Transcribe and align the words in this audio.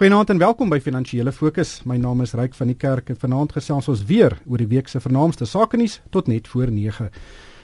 Goeienaand 0.00 0.30
en 0.32 0.38
welkom 0.40 0.70
by 0.72 0.78
Finansiële 0.80 1.28
Fokus. 1.28 1.82
My 1.84 1.98
naam 2.00 2.22
is 2.24 2.30
Ryk 2.32 2.54
van 2.56 2.70
die 2.70 2.76
Kerk 2.80 3.10
en 3.12 3.18
vanaand 3.20 3.50
gesels 3.52 3.88
ons 3.92 4.00
weer 4.08 4.32
oor 4.48 4.62
die 4.62 4.68
week 4.70 4.86
se 4.88 4.96
vernaamste 4.96 5.44
sake 5.44 5.76
nuus 5.76 5.98
tot 6.08 6.30
net 6.32 6.46
voor 6.48 6.70
9. 6.72 7.10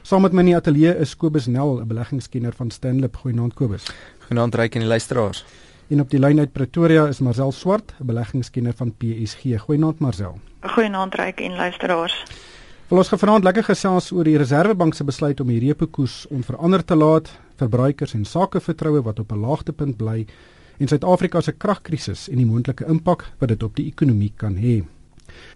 Saam 0.05 0.20
met 0.20 0.34
my 0.36 0.42
in 0.44 0.50
die 0.50 0.57
ateljee 0.58 0.91
is 1.00 1.14
Kobus 1.17 1.46
Nel, 1.46 1.80
'n 1.80 1.88
beleggingskenner 1.88 2.52
van 2.52 2.70
Stanlip. 2.70 3.17
Goeienaand 3.17 3.54
Kobus. 3.54 3.86
Goeienaand 4.26 4.54
Ryk 4.54 4.75
en 4.75 4.80
die 4.80 4.88
luisteraars. 4.88 5.44
En 5.88 6.00
op 6.00 6.10
die 6.10 6.20
lyn 6.20 6.38
uit 6.38 6.52
Pretoria 6.52 7.07
is 7.07 7.20
Marcel 7.20 7.52
Swart, 7.52 7.94
'n 8.00 8.07
beleggingskenner 8.07 8.75
van 8.75 8.93
PSG. 8.93 9.57
Goeienaand 9.59 9.98
Marcel. 9.98 10.39
Goeienaand 10.61 11.14
Ryk 11.14 11.41
en 11.41 11.57
luisteraars. 11.57 12.25
Wil 12.89 12.98
ons 12.98 13.09
vanaand 13.09 13.45
lekker 13.45 13.64
gesels 13.64 14.12
oor 14.12 14.25
die 14.25 14.37
Reserwebank 14.37 14.95
se 14.95 15.05
besluit 15.05 15.41
om 15.41 15.46
die 15.46 15.61
repo 15.61 15.87
koers 15.87 16.27
onveranderd 16.29 16.87
te 16.87 16.96
laat, 16.96 17.39
verbruikers 17.57 18.12
en 18.12 18.25
sakevertroue 18.25 19.03
wat 19.03 19.18
op 19.18 19.32
'n 19.32 19.41
laagtepunt 19.41 19.96
bly 19.96 20.27
en 20.79 20.89
Suid-Afrika 20.89 21.41
se 21.41 21.53
kragkrisis 21.53 22.29
en 22.29 22.37
die 22.37 22.47
moontlike 22.47 22.87
impak 22.89 23.25
wat 23.39 23.49
dit 23.49 23.63
op 23.63 23.77
die 23.77 23.87
ekonomie 23.87 24.33
kan 24.37 24.57
hê. 24.57 24.83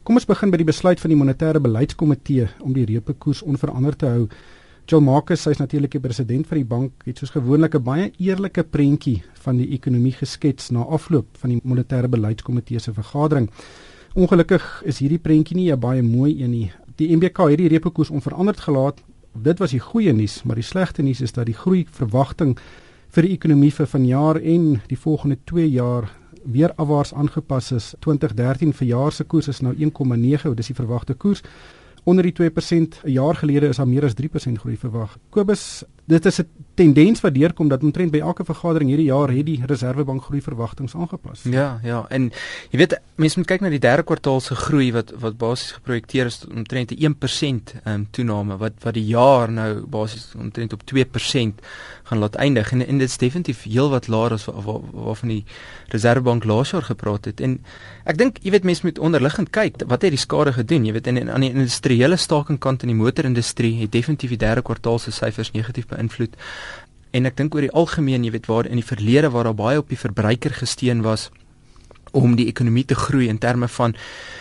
Kom 0.03 0.19
ons 0.19 0.29
begin 0.29 0.51
by 0.53 0.61
die 0.61 0.69
besluit 0.69 1.01
van 1.01 1.13
die 1.13 1.19
monetêre 1.19 1.61
beleidskomitee 1.63 2.49
om 2.61 2.73
die 2.77 2.87
repo 2.89 3.15
koers 3.19 3.43
onveranderd 3.43 3.99
te 3.99 4.11
hou. 4.11 4.25
Joel 4.91 5.05
Marcus, 5.07 5.45
hy's 5.47 5.61
natuurlik 5.61 5.93
die 5.95 6.03
president 6.03 6.49
van 6.51 6.59
die 6.59 6.67
bank, 6.67 7.05
het 7.07 7.21
soos 7.21 7.31
gewoonlik 7.31 7.77
'n 7.77 7.85
baie 7.85 8.11
eerlike 8.19 8.65
prentjie 8.65 9.23
van 9.45 9.57
die 9.57 9.71
ekonomie 9.77 10.13
geskets 10.13 10.71
na 10.71 10.81
afloop 10.81 11.27
van 11.39 11.51
die 11.51 11.61
monetêre 11.63 12.09
beleidskomitee 12.09 12.79
se 12.79 12.93
vergadering. 12.93 13.51
Ongelukkig 14.15 14.83
is 14.85 14.99
hierdie 14.99 15.19
prentjie 15.19 15.57
nie 15.57 15.73
'n 15.73 15.79
baie 15.79 16.03
mooi 16.03 16.43
een 16.43 16.51
nie. 16.51 16.73
Die 16.97 17.17
MBK 17.17 17.39
het 17.49 17.59
die 17.59 17.69
repo 17.69 17.91
koers 17.91 18.11
onveranderd 18.11 18.61
gelaat. 18.61 19.01
Dit 19.33 19.59
was 19.59 19.71
die 19.71 19.81
goeie 19.81 20.13
nuus, 20.13 20.43
maar 20.43 20.57
die 20.57 20.65
slegte 20.65 21.03
nuus 21.03 21.21
is 21.21 21.33
dat 21.33 21.47
die 21.47 21.55
groei 21.55 21.87
verwagting 21.91 22.59
vir 23.11 23.27
die 23.27 23.35
ekonomie 23.35 23.73
vir 23.75 23.89
vanjaar 23.91 24.39
en 24.39 24.67
die 24.87 24.99
volgende 24.99 25.37
2 25.51 25.67
jaar 25.67 26.07
weer 26.45 26.73
afwaarts 26.79 27.13
aangepas 27.15 27.73
is. 27.75 27.89
2013 28.07 28.73
vir 28.73 28.87
jaar 28.87 29.13
se 29.13 29.25
koers 29.25 29.49
is 29.51 29.61
nou 29.67 29.75
1,9, 29.75 30.55
dis 30.55 30.71
die 30.71 30.79
verwagte 30.79 31.15
koers. 31.15 31.43
Onder 32.05 32.25
die 32.25 32.33
2% 32.33 33.01
'n 33.05 33.11
jaar 33.11 33.35
gelede 33.35 33.69
is 33.69 33.77
daar 33.77 33.89
meer 33.89 34.05
as 34.05 34.15
3% 34.15 34.59
groei 34.59 34.77
verwag. 34.77 35.19
Kobus, 35.31 35.85
dit 36.11 36.27
is 36.27 36.41
'n 36.41 36.49
tendens 36.75 37.21
wat 37.21 37.35
deurkom 37.35 37.69
dat 37.69 37.83
omtrent 37.83 38.11
by 38.11 38.19
elke 38.19 38.45
vergadering 38.45 38.91
hierdie 38.91 39.11
jaar 39.11 39.31
het 39.31 39.47
die 39.47 39.61
Reserwebank 39.67 40.23
groei 40.23 40.41
verwagtinge 40.43 40.89
aangepas. 40.97 41.43
Ja, 41.43 41.81
ja, 41.83 42.05
en 42.09 42.31
jy 42.71 42.79
weet 42.79 42.99
mense 43.21 43.39
moet 43.39 43.47
kyk 43.47 43.61
na 43.61 43.69
die 43.69 43.83
derde 43.83 44.03
kwartaal 44.03 44.41
se 44.41 44.55
groei 44.55 44.91
wat 44.93 45.13
wat 45.21 45.37
basies 45.39 45.75
geprojekteer 45.77 46.27
is 46.27 46.41
omtrent 46.49 46.91
'n 46.93 46.97
1% 47.05 47.75
um, 47.85 48.07
toename 48.11 48.57
wat 48.57 48.73
wat 48.83 48.95
die 48.95 49.07
jaar 49.07 49.53
nou 49.53 49.87
basies 49.87 50.33
omtrent 50.39 50.73
op 50.73 50.83
2% 50.85 51.61
gaan 52.03 52.19
laat 52.19 52.35
eindig 52.35 52.73
en, 52.73 52.87
en 52.87 52.99
dit 52.99 53.09
is 53.09 53.17
definitief 53.17 53.63
heelwat 53.63 54.09
laer 54.09 54.33
as 54.33 54.45
waarvan 54.45 54.81
waar, 54.93 55.05
waar 55.05 55.29
die 55.29 55.45
Reserwebank 55.89 56.45
laas 56.45 56.71
jaar 56.71 56.83
gepraat 56.83 57.25
het. 57.25 57.41
En 57.41 57.61
ek 58.05 58.19
dink 58.19 58.39
jy 58.43 58.51
weet 58.51 58.65
mense 58.65 58.87
moet 58.87 58.99
onderliggend 58.99 59.51
kyk 59.51 59.83
wat 59.87 60.03
het 60.03 60.11
die 60.11 60.19
skade 60.19 60.53
gedoen? 60.53 60.85
Jy 60.85 60.93
weet 60.93 61.07
in 61.07 61.31
aan 61.31 61.41
die 61.41 61.53
industriële 61.53 62.17
stakingkant 62.17 62.83
in 62.83 62.89
die 62.89 62.97
motorindustrie 62.97 63.81
het 63.81 63.93
definitief 63.93 64.31
die 64.31 64.39
derde 64.39 64.63
kwartaal 64.63 64.99
se 64.99 65.11
syfers 65.11 65.53
negatief 65.53 65.87
beïnvloed. 65.87 66.00
En 67.11 67.27
ek 67.27 67.37
dink 67.37 67.55
oor 67.55 67.67
die 67.67 67.75
algemeen, 67.75 68.25
jy 68.25 68.31
weet 68.31 68.47
waar 68.47 68.67
in 68.71 68.79
die 68.79 68.87
verlede 68.87 69.31
waar 69.35 69.51
daar 69.51 69.59
baie 69.59 69.79
op 69.79 69.89
die 69.91 69.99
verbruiker 69.99 70.55
gesteun 70.55 71.03
was 71.03 71.31
om 72.11 72.37
die 72.37 72.47
ekonomie 72.47 72.85
te 72.85 72.95
groei 72.95 73.29
in 73.29 73.39
terme 73.39 73.69
van 73.69 73.95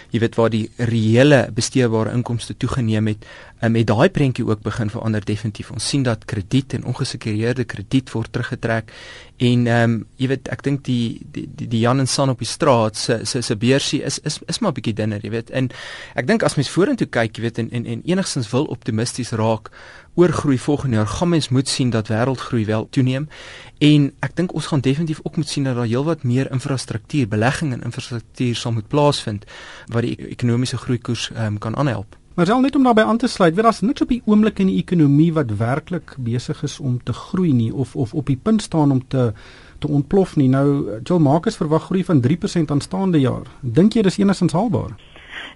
jy 0.09 0.19
weet 0.23 0.37
waar 0.39 0.49
die 0.49 0.65
reële 0.89 1.43
besteedbare 1.53 2.13
inkomste 2.17 2.55
toegeneem 2.57 3.11
het 3.11 3.25
um, 3.61 3.71
met 3.75 3.87
daai 3.87 4.09
prentjie 4.09 4.45
ook 4.47 4.63
begin 4.65 4.89
verander 4.89 5.25
definitief. 5.25 5.71
Ons 5.71 5.87
sien 5.89 6.03
dat 6.03 6.25
krediet 6.25 6.73
en 6.73 6.87
ongesekureerde 6.89 7.65
krediet 7.69 8.11
word 8.15 8.31
teruggetrek 8.33 8.93
en 9.37 9.67
ehm 9.67 9.83
um, 9.91 9.99
jy 10.19 10.31
weet 10.33 10.49
ek 10.51 10.63
dink 10.65 10.83
die 10.87 11.19
die 11.31 11.45
die, 11.45 11.67
die 11.67 11.83
Jan 11.83 12.01
en 12.01 12.09
San 12.09 12.33
op 12.33 12.41
die 12.41 12.49
straat 12.49 12.97
se 12.97 13.21
se 13.23 13.41
se 13.45 13.55
beursie 13.55 14.01
is 14.03 14.19
is 14.25 14.39
is 14.47 14.59
maar 14.59 14.73
bietjie 14.73 14.95
dinner 14.97 15.21
jy 15.23 15.31
weet. 15.31 15.49
En 15.49 15.69
ek 16.15 16.27
dink 16.27 16.43
as 16.43 16.57
mens 16.57 16.69
vorentoe 16.73 17.07
kyk 17.07 17.37
jy 17.37 17.47
weet 17.47 17.59
en 17.63 17.71
en, 17.71 17.85
en 17.85 18.03
enigstens 18.05 18.49
wil 18.51 18.65
optimisties 18.65 19.31
raak 19.31 19.71
oor 20.19 20.33
groei 20.35 20.57
volgende 20.59 20.95
jaar 20.95 21.07
gaan 21.07 21.29
mens 21.29 21.49
moet 21.49 21.67
sien 21.67 21.89
dat 21.89 22.09
wêreldgroei 22.09 22.65
wel 22.65 22.87
toeneem. 22.89 23.29
En 23.77 24.09
ek 24.25 24.35
dink 24.35 24.53
ons 24.53 24.67
gaan 24.67 24.81
definitief 24.83 25.19
ook 25.23 25.35
moet 25.39 25.47
sien 25.47 25.63
dat 25.63 25.75
daar 25.75 25.87
heelwat 25.87 26.23
meer 26.23 26.51
infrastruktuur 26.51 27.27
belegging 27.59 27.73
in 27.73 27.85
infrastruktuur 27.85 28.55
sal 28.55 28.71
moet 28.71 28.87
plaasvind 28.87 29.45
wat 29.87 30.03
die 30.03 30.15
ekonomiese 30.29 30.77
groeikoers 30.77 31.31
um, 31.35 31.57
kan 31.57 31.75
aanhelp 31.75 32.17
Maar 32.35 32.45
sel 32.47 32.61
net 32.61 32.75
om 32.75 32.83
daarbey 32.83 33.03
aan 33.03 33.17
te 33.17 33.27
sluit, 33.27 33.55
weet 33.55 33.63
daar's 33.63 33.81
niks 33.81 34.01
op 34.01 34.07
die 34.07 34.21
oomblik 34.25 34.59
in 34.59 34.69
die 34.69 34.77
ekonomie 34.79 35.33
wat 35.33 35.57
werklik 35.59 36.13
besig 36.23 36.61
is 36.63 36.79
om 36.79 36.99
te 37.03 37.13
groei 37.13 37.51
nie 37.53 37.73
of 37.73 37.95
of 37.95 38.13
op 38.13 38.25
die 38.25 38.37
punt 38.37 38.61
staan 38.61 38.91
om 38.91 39.01
te 39.07 39.33
te 39.79 39.87
ontplof 39.87 40.35
nie. 40.35 40.47
Nou 40.47 40.99
Joel 41.03 41.19
Marcus 41.19 41.55
verwag 41.55 41.83
groei 41.83 42.03
van 42.03 42.21
3% 42.23 42.71
aanstaande 42.71 43.19
jaar. 43.19 43.47
Dink 43.59 43.93
jy 43.93 44.01
dis 44.01 44.17
enigins 44.17 44.55
haalbaar? 44.55 44.95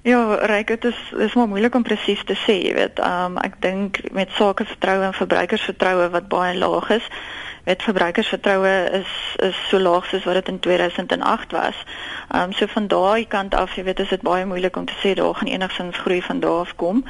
Ja, 0.03 0.35
ryk 0.35 0.67
dit 0.67 0.83
is 0.91 0.99
is 1.17 1.33
maar 1.33 1.47
moeilik 1.47 1.75
om 1.75 1.83
presies 1.83 2.23
te 2.23 2.35
sê, 2.35 2.57
jy 2.65 2.73
weet. 2.75 2.99
Um 2.99 3.39
ek 3.39 3.61
dink 3.63 4.01
met 4.11 4.35
sakevertroue 4.35 5.07
en 5.07 5.15
verbruikersvertroue 5.15 6.09
wat 6.17 6.27
baie 6.27 6.57
laag 6.57 6.89
is, 6.99 7.07
weet 7.63 7.83
verbruikersvertroue 7.83 8.89
is 8.91 9.35
is 9.35 9.67
so 9.69 9.79
laag 9.79 10.05
soos 10.05 10.23
wat 10.23 10.33
dit 10.33 10.47
in 10.47 10.59
2008 10.59 11.51
was. 11.51 11.83
Ehm 12.29 12.41
um, 12.41 12.53
so 12.53 12.65
van 12.67 12.87
daai 12.87 13.27
kant 13.27 13.55
af, 13.55 13.75
jy 13.75 13.83
weet, 13.83 13.99
is 13.99 14.09
dit 14.09 14.21
baie 14.21 14.45
moeilik 14.45 14.75
om 14.75 14.85
te 14.85 14.99
sê 15.03 15.13
daar 15.13 15.35
gaan 15.35 15.47
enigsins 15.47 15.97
groei 15.97 16.21
van 16.21 16.39
daar 16.39 16.59
af 16.59 16.75
kom. 16.75 17.03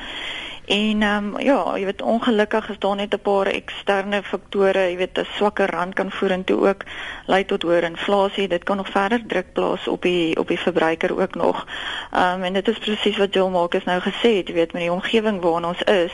En 0.66 1.02
ehm 1.02 1.34
um, 1.34 1.40
ja, 1.40 1.78
jy 1.78 1.86
weet 1.86 2.02
ongelukkig 2.02 2.70
is 2.70 2.80
daar 2.80 2.96
net 2.96 3.14
'n 3.14 3.20
paar 3.22 3.48
eksterne 3.48 4.24
faktore, 4.24 4.80
jy 4.90 4.98
weet 4.98 5.18
'n 5.20 5.28
swakker 5.36 5.70
rand 5.70 5.94
kan 5.94 6.12
vorentoe 6.12 6.68
ook 6.68 6.84
lei 7.26 7.46
tot 7.46 7.62
hoër 7.62 7.84
inflasie. 7.84 8.48
Dit 8.48 8.64
kan 8.64 8.78
nog 8.78 8.90
verder 8.90 9.26
druk 9.28 9.54
plaas 9.54 9.88
op 9.88 10.02
die 10.02 10.38
op 10.40 10.48
die 10.48 10.60
verbruiker 10.60 11.20
ook 11.22 11.36
nog. 11.36 11.66
Ehm 12.12 12.34
um, 12.34 12.44
en 12.44 12.54
dit 12.54 12.68
is 12.68 12.78
presies 12.78 13.18
wat 13.18 13.34
Jill 13.34 13.50
Marcus 13.50 13.84
nou 13.84 14.02
gesê 14.02 14.38
het, 14.38 14.48
jy 14.48 14.54
weet 14.54 14.74
met 14.74 14.82
die 14.82 14.92
omgewing 14.92 15.42
waarin 15.42 15.66
ons 15.66 15.82
is 15.82 16.12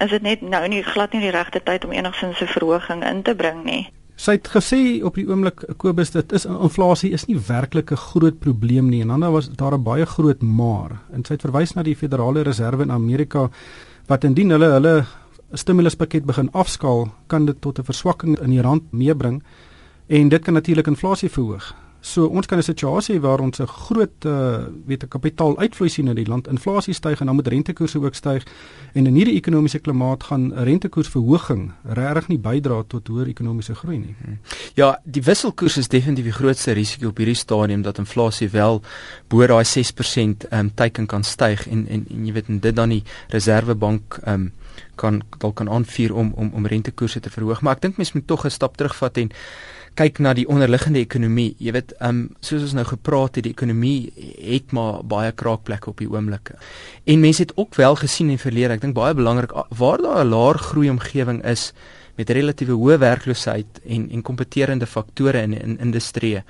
is 0.00 0.10
dit 0.10 0.22
net 0.22 0.42
nou 0.42 0.68
nie 0.68 0.82
glad 0.82 1.12
nie 1.12 1.20
die 1.20 1.34
regte 1.34 1.60
tyd 1.64 1.84
om 1.84 1.92
enigsins 1.92 2.40
'n 2.40 2.46
verhoging 2.46 3.04
in 3.04 3.22
te 3.22 3.34
bring 3.34 3.64
nie. 3.64 3.88
Sy 4.16 4.32
het 4.32 4.48
gesê 4.48 5.02
op 5.04 5.14
die 5.14 5.26
oomblik 5.26 5.64
Kobus 5.76 6.10
dit 6.10 6.32
is 6.32 6.44
inflasie 6.44 7.12
is 7.12 7.26
nie 7.26 7.38
werklik 7.38 7.90
'n 7.92 7.96
groot 7.96 8.38
probleem 8.38 8.88
nie 8.88 9.00
en 9.02 9.08
dan 9.08 9.32
was 9.32 9.48
daar 9.48 9.74
'n 9.74 9.82
baie 9.82 10.06
groot 10.06 10.42
maar 10.42 11.00
en 11.12 11.24
sy 11.24 11.34
het 11.34 11.42
verwys 11.42 11.74
na 11.74 11.82
die 11.82 11.96
Federale 11.96 12.42
Reserve 12.42 12.82
in 12.82 12.90
Amerika 12.90 13.50
wat 14.06 14.24
indien 14.24 14.50
hulle 14.50 14.70
hulle 14.72 15.04
stimuluspakket 15.52 16.24
begin 16.24 16.50
afskaal 16.52 17.08
kan 17.26 17.46
dit 17.46 17.60
tot 17.60 17.78
'n 17.78 17.84
verswakking 17.84 18.38
in 18.40 18.50
die 18.50 18.62
rand 18.62 18.92
meebring 18.92 19.42
en 20.08 20.28
dit 20.28 20.42
kan 20.42 20.54
natuurlik 20.54 20.86
inflasie 20.86 21.30
verhoog. 21.30 21.74
So 22.02 22.26
ons 22.26 22.46
kan 22.46 22.58
'n 22.58 22.62
situasie 22.62 23.20
waar 23.20 23.40
ons 23.40 23.60
'n 23.60 23.66
groot 23.66 24.24
uh, 24.26 24.66
weet 24.86 25.04
'n 25.04 25.08
kapitaal 25.08 25.58
uitvloei 25.58 25.88
sien 25.88 26.08
in 26.08 26.14
die 26.14 26.26
land, 26.26 26.48
inflasie 26.48 26.94
styg 26.94 27.20
en 27.20 27.26
dan 27.26 27.34
moet 27.34 27.46
rentekoerse 27.46 27.98
ook 27.98 28.14
styg 28.14 28.42
en 28.92 29.06
in 29.06 29.14
hierdie 29.14 29.36
ekonomiese 29.36 29.78
klimaat 29.78 30.22
gaan 30.22 30.52
rentekoersverhoging 30.52 31.72
regtig 31.84 32.28
nie 32.28 32.38
bydra 32.38 32.82
tot 32.86 33.08
hoër 33.08 33.28
ekonomiese 33.28 33.74
groei 33.74 33.98
nie. 33.98 34.14
Hmm. 34.24 34.38
Ja, 34.74 34.98
die 35.04 35.22
wisselkoers 35.22 35.76
is 35.76 35.88
definitief 35.88 36.24
die 36.24 36.32
grootste 36.32 36.72
risiko 36.72 37.08
op 37.08 37.16
hierdie 37.16 37.34
stadium 37.34 37.82
dat 37.82 37.98
inflasie 37.98 38.48
wel 38.48 38.82
bo 39.28 39.46
daai 39.46 39.64
6% 39.64 40.48
ehm 40.50 40.58
um, 40.58 40.74
teiken 40.74 41.06
kan 41.06 41.22
styg 41.22 41.68
en, 41.68 41.86
en 41.88 42.06
en 42.10 42.26
jy 42.26 42.32
weet 42.32 42.48
en 42.48 42.60
dit 42.60 42.76
dan 42.76 42.88
die 42.88 43.04
Reserwebank 43.28 44.18
ehm 44.24 44.34
um, 44.34 44.52
kan 44.94 45.22
dalk 45.38 45.56
kan 45.56 45.70
aanvuur 45.70 46.14
om 46.14 46.32
om 46.36 46.50
om 46.54 46.66
rentekoerse 46.66 47.20
te 47.20 47.30
verhoog, 47.30 47.60
maar 47.60 47.76
ek 47.76 47.82
dink 47.82 47.96
mens 47.96 48.12
moet 48.12 48.26
tog 48.26 48.44
'n 48.44 48.50
stap 48.50 48.76
terugvat 48.76 49.16
en 49.16 49.30
kyk 49.94 50.18
na 50.18 50.32
die 50.34 50.46
onderliggende 50.48 51.00
ekonomie. 51.02 51.54
Jy 51.58 51.72
weet, 51.76 51.94
ehm 51.98 52.08
um, 52.08 52.36
soos 52.40 52.62
ons 52.62 52.74
nou 52.78 52.84
gepraat 52.88 53.36
het, 53.36 53.44
die 53.44 53.52
ekonomie 53.52 54.12
het 54.40 54.72
maar 54.72 55.02
baie 55.04 55.32
kraakplekke 55.32 55.90
op 55.90 55.98
die 55.98 56.08
oomblik. 56.10 56.54
En 57.04 57.20
mense 57.20 57.42
het 57.42 57.56
ook 57.56 57.74
wel 57.74 57.96
gesien 57.96 58.30
in 58.30 58.38
verlede, 58.38 58.74
ek 58.74 58.80
dink 58.80 58.94
baie 58.94 59.14
belangrik 59.14 59.52
waar 59.68 59.98
daar 60.02 60.24
'n 60.24 60.28
laer 60.28 60.58
groei 60.58 60.90
omgewing 60.90 61.44
is 61.44 61.72
met 62.16 62.30
relatiewe 62.30 62.76
hoë 62.76 62.98
werkloosheid 62.98 63.80
en 63.86 64.10
en 64.10 64.22
kompeterende 64.22 64.86
faktore 64.86 65.42
in 65.42 65.52
in 65.52 65.78
industrie 65.78 66.42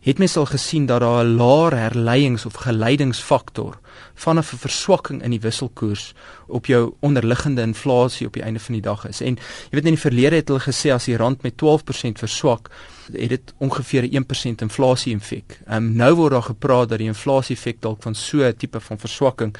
het 0.00 0.18
mens 0.18 0.36
al 0.36 0.46
gesien 0.46 0.86
dat 0.86 1.00
daar 1.00 1.24
'n 1.24 1.36
laer 1.36 1.76
herleiings 1.76 2.46
of 2.46 2.54
geleidingsfaktor 2.54 3.78
van 4.14 4.38
'n 4.38 4.42
verswakking 4.42 5.22
in 5.22 5.30
die 5.30 5.40
wisselkoers 5.40 6.14
op 6.46 6.66
jou 6.66 6.94
onderliggende 7.00 7.62
inflasie 7.62 8.26
op 8.26 8.32
die 8.32 8.42
einde 8.42 8.60
van 8.60 8.74
die 8.74 8.82
dag 8.82 9.08
is. 9.08 9.20
En 9.20 9.34
jy 9.34 9.70
weet 9.70 9.84
in 9.84 9.94
die 9.94 10.00
verlede 10.00 10.36
het 10.36 10.48
hulle 10.48 10.60
gesê 10.60 10.92
as 10.92 11.04
die 11.04 11.16
rand 11.16 11.42
met 11.42 11.56
12% 11.56 12.18
verswak, 12.18 12.70
het 13.12 13.28
dit 13.28 13.54
ongeveer 13.58 14.02
'n 14.02 14.14
1% 14.14 14.60
inflasie 14.60 15.14
effek. 15.14 15.60
Ehm 15.66 15.76
um, 15.76 15.92
nou 15.92 16.14
word 16.14 16.32
daar 16.32 16.42
gepraat 16.42 16.88
dat 16.88 16.98
die 16.98 17.06
inflasie 17.06 17.56
effek 17.56 17.80
dalk 17.80 18.02
van 18.02 18.14
so 18.14 18.42
'n 18.42 18.56
tipe 18.56 18.80
van 18.80 18.98
verswakking 18.98 19.56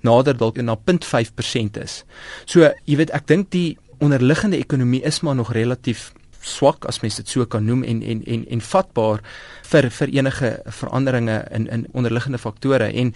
nader 0.00 0.36
dalk 0.36 0.56
na 0.56 0.74
0.5% 0.74 1.76
is. 1.76 2.04
So 2.44 2.72
jy 2.84 2.96
weet 2.96 3.10
ek 3.10 3.26
dink 3.26 3.50
die 3.50 3.78
onderliggende 3.98 4.56
ekonomie 4.56 5.02
is 5.02 5.20
maar 5.20 5.34
nog 5.34 5.52
relatief 5.52 6.12
swak 6.40 6.84
as 6.88 7.00
mens 7.04 7.16
dit 7.20 7.28
so 7.28 7.46
kan 7.46 7.64
noem 7.64 7.82
en 7.84 8.02
en 8.02 8.22
en 8.26 8.44
en 8.48 8.60
vatbaar 8.60 9.22
vir 9.70 9.90
vir 9.90 10.14
enige 10.18 10.52
veranderinge 10.66 11.44
in 11.50 11.66
in 11.68 11.86
onderliggende 11.92 12.38
faktore. 12.38 12.92
En 12.92 13.14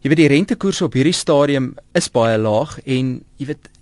jy 0.00 0.10
weet 0.10 0.22
die 0.22 0.34
rentekoerse 0.34 0.84
op 0.84 0.94
hierdie 0.94 1.16
stadium 1.16 1.74
is 1.94 2.10
baie 2.10 2.38
laag 2.38 2.78
en 2.84 3.18
jy 3.36 3.46
weet 3.52 3.72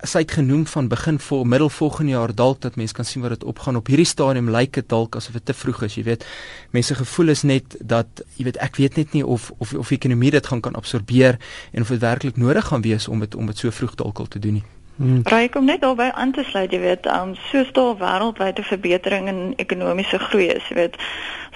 sy 0.00 0.22
het 0.22 0.32
genoem 0.32 0.64
van 0.66 0.88
begin 0.88 1.18
voor 1.20 1.46
middel 1.46 1.68
volgende 1.68 2.12
jaar 2.12 2.32
dalk 2.34 2.60
dat 2.60 2.76
mense 2.76 2.94
kan 2.96 3.04
sien 3.04 3.22
wat 3.22 3.30
dit 3.30 3.44
opgaan. 3.44 3.76
Op 3.76 3.86
hierdie 3.86 4.08
stadium 4.08 4.48
lyk 4.50 4.72
dit 4.72 4.88
dalk 4.88 5.16
asof 5.16 5.36
dit 5.36 5.44
te 5.44 5.54
vroeg 5.54 5.82
is 5.82 5.94
jy 5.94 6.04
weet. 6.08 6.24
Mense 6.72 6.94
gevoel 6.94 7.28
is 7.36 7.42
net 7.42 7.76
dat 7.80 8.24
jy 8.36 8.48
weet 8.48 8.60
ek 8.64 8.80
weet 8.80 8.96
net 8.96 9.12
nie 9.12 9.24
of 9.26 9.52
of 9.58 9.74
of 9.74 9.88
die 9.88 10.00
ekonomie 10.00 10.30
dit 10.30 10.46
gaan 10.46 10.60
kan 10.60 10.74
absorbeer 10.74 11.40
en 11.72 11.82
of 11.82 11.88
dit 11.88 12.00
werklik 12.00 12.36
nodig 12.36 12.64
gaan 12.72 12.82
wees 12.82 13.08
om 13.08 13.20
dit 13.20 13.34
om 13.34 13.46
dit 13.46 13.58
so 13.58 13.70
vroeg 13.70 13.94
dalk 13.94 14.18
al 14.18 14.28
te 14.28 14.38
doen 14.38 14.60
nie 14.60 14.79
Hmm. 15.00 15.20
Raai 15.24 15.48
kom 15.48 15.64
net 15.64 15.84
albei 15.84 16.10
aan 16.12 16.32
te 16.36 16.42
sluit, 16.44 16.72
jy 16.74 16.78
weet, 16.82 17.06
um 17.08 17.30
so 17.48 17.62
staal 17.64 17.94
wêreldwyde 17.96 18.60
verbetering 18.68 19.30
in 19.32 19.38
ekonomiese 19.56 20.18
groei 20.20 20.50
is, 20.52 20.66
jy 20.68 20.76
weet. 20.76 20.98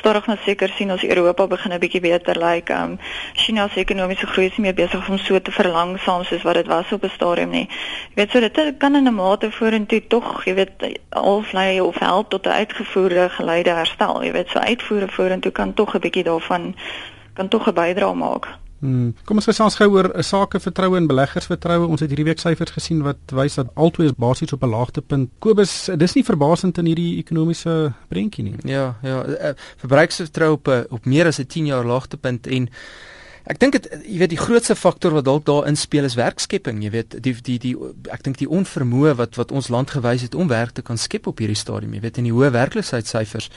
Stadig 0.01 0.31
maar 0.31 0.41
seker 0.47 0.73
sien 0.73 0.93
ons 0.95 1.05
Europa 1.05 1.47
begin 1.53 1.75
'n 1.77 1.83
bietjie 1.83 2.01
beter 2.01 2.41
lyk. 2.41 2.55
Like, 2.55 2.73
um 2.73 2.97
China 3.35 3.69
se 3.69 3.85
ekonomiese 3.85 4.27
groei 4.27 4.47
is 4.47 4.57
nie 4.57 4.65
meer 4.67 4.79
besig 4.81 5.09
om 5.09 5.19
so 5.19 5.41
te 5.41 5.53
verlangsaam 5.53 6.25
soos 6.25 6.43
wat 6.43 6.55
dit 6.55 6.67
was 6.67 6.93
op 6.93 7.05
'n 7.05 7.13
stadium 7.17 7.51
nie. 7.51 7.69
Jy 8.09 8.15
weet, 8.15 8.31
so 8.31 8.41
dit 8.41 8.77
kan 8.79 8.97
in 8.97 9.09
'n 9.09 9.15
mate 9.15 9.51
vorentoe 9.51 10.07
tog, 10.07 10.45
jy 10.45 10.55
weet, 10.55 11.01
alvlei 11.09 11.81
of 11.81 11.99
help 11.99 12.31
tot 12.31 12.47
'n 12.47 12.51
uitgevoerde 12.51 13.29
geleide 13.29 13.71
herstel. 13.71 14.25
Jy 14.25 14.33
weet, 14.33 14.49
so 14.49 14.59
uitvoere 14.59 15.09
vorentoe 15.09 15.53
kan 15.53 15.75
tog 15.75 15.95
'n 15.95 16.01
bietjie 16.01 16.25
daarvan 16.25 16.75
kan 17.35 17.49
tog 17.49 17.69
'n 17.69 17.75
bydrae 17.75 18.15
maak. 18.15 18.64
Hmm. 18.85 19.15
Kom 19.25 19.41
ons 19.41 19.47
gesels 19.49 19.79
gou 19.81 19.87
oor 19.95 20.11
eh, 20.13 20.23
sake 20.23 20.61
vertroue 20.61 20.99
en 21.01 21.07
beleggersvertroue. 21.09 21.87
Ons 21.89 22.03
het 22.05 22.11
hierdie 22.13 22.27
week 22.29 22.43
syfers 22.43 22.75
gesien 22.75 23.01
wat 23.07 23.33
wys 23.33 23.57
dat 23.57 23.71
albei 23.81 24.11
is 24.11 24.17
basies 24.21 24.53
op 24.53 24.63
'n 24.63 24.75
laagtepunt. 24.75 25.31
Kobus, 25.41 25.89
dis 25.97 26.15
nie 26.15 26.25
verbasend 26.25 26.79
in 26.79 26.91
hierdie 26.93 27.17
ekonomiese 27.23 27.95
prentjie 28.09 28.45
nie. 28.45 28.57
Ja, 28.65 28.97
ja, 29.03 29.25
uh, 29.25 29.55
verbruiksvertroue 29.81 30.61
op 30.61 30.69
op 30.91 31.05
meer 31.07 31.27
as 31.27 31.41
'n 31.41 31.47
10 31.47 31.67
jaar 31.67 31.85
laagtepunt 31.85 32.47
en 32.47 32.69
Ek 33.45 33.59
dink 33.61 33.75
dit 33.77 33.87
jy 34.09 34.23
weet 34.23 34.33
die 34.33 34.41
grootste 34.41 34.73
faktor 34.73 35.13
wat 35.13 35.27
dalk 35.27 35.43
daar 35.45 35.67
inspel 35.69 36.07
is 36.09 36.15
werkskepping, 36.17 36.79
jy 36.81 36.91
weet 36.95 37.17
die 37.27 37.35
die 37.45 37.59
die 37.61 37.73
ek 38.09 38.23
dink 38.25 38.39
die 38.41 38.49
onvermoë 38.49 39.13
wat 39.19 39.37
wat 39.37 39.53
ons 39.53 39.69
land 39.69 39.93
gewys 39.93 40.25
het 40.25 40.37
om 40.39 40.49
werk 40.49 40.73
te 40.73 40.85
kan 40.87 40.97
skep 40.97 41.29
op 41.29 41.43
hierdie 41.43 41.59
stadium, 41.61 41.93
jy 41.93 42.01
weet 42.07 42.23
in 42.23 42.31
die 42.31 42.33
hoë 42.33 42.55
werkloosheidsyfers, 42.57 43.51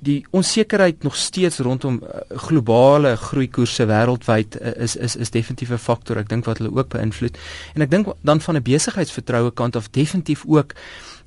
die 0.00 0.22
onsekerheid 0.32 1.04
nog 1.04 1.18
steeds 1.20 1.60
rondom 1.60 2.00
uh, 2.00 2.22
globale 2.46 3.18
groeikoerse 3.20 3.84
wêreldwyd 3.90 4.56
uh, 4.62 4.72
is 4.86 4.96
is 4.96 5.18
is 5.20 5.34
definitief 5.36 5.76
'n 5.76 5.82
faktor 5.90 6.22
ek 6.24 6.32
dink 6.32 6.48
wat 6.48 6.64
hulle 6.64 6.72
ook 6.72 6.88
beïnvloed. 6.96 7.36
En 7.76 7.84
ek 7.84 7.90
dink 7.90 8.08
dan 8.24 8.40
van 8.40 8.56
'n 8.56 8.64
besigheidsvertroue 8.64 9.52
kant 9.52 9.76
af 9.76 9.90
definitief 9.90 10.48
ook 10.48 10.72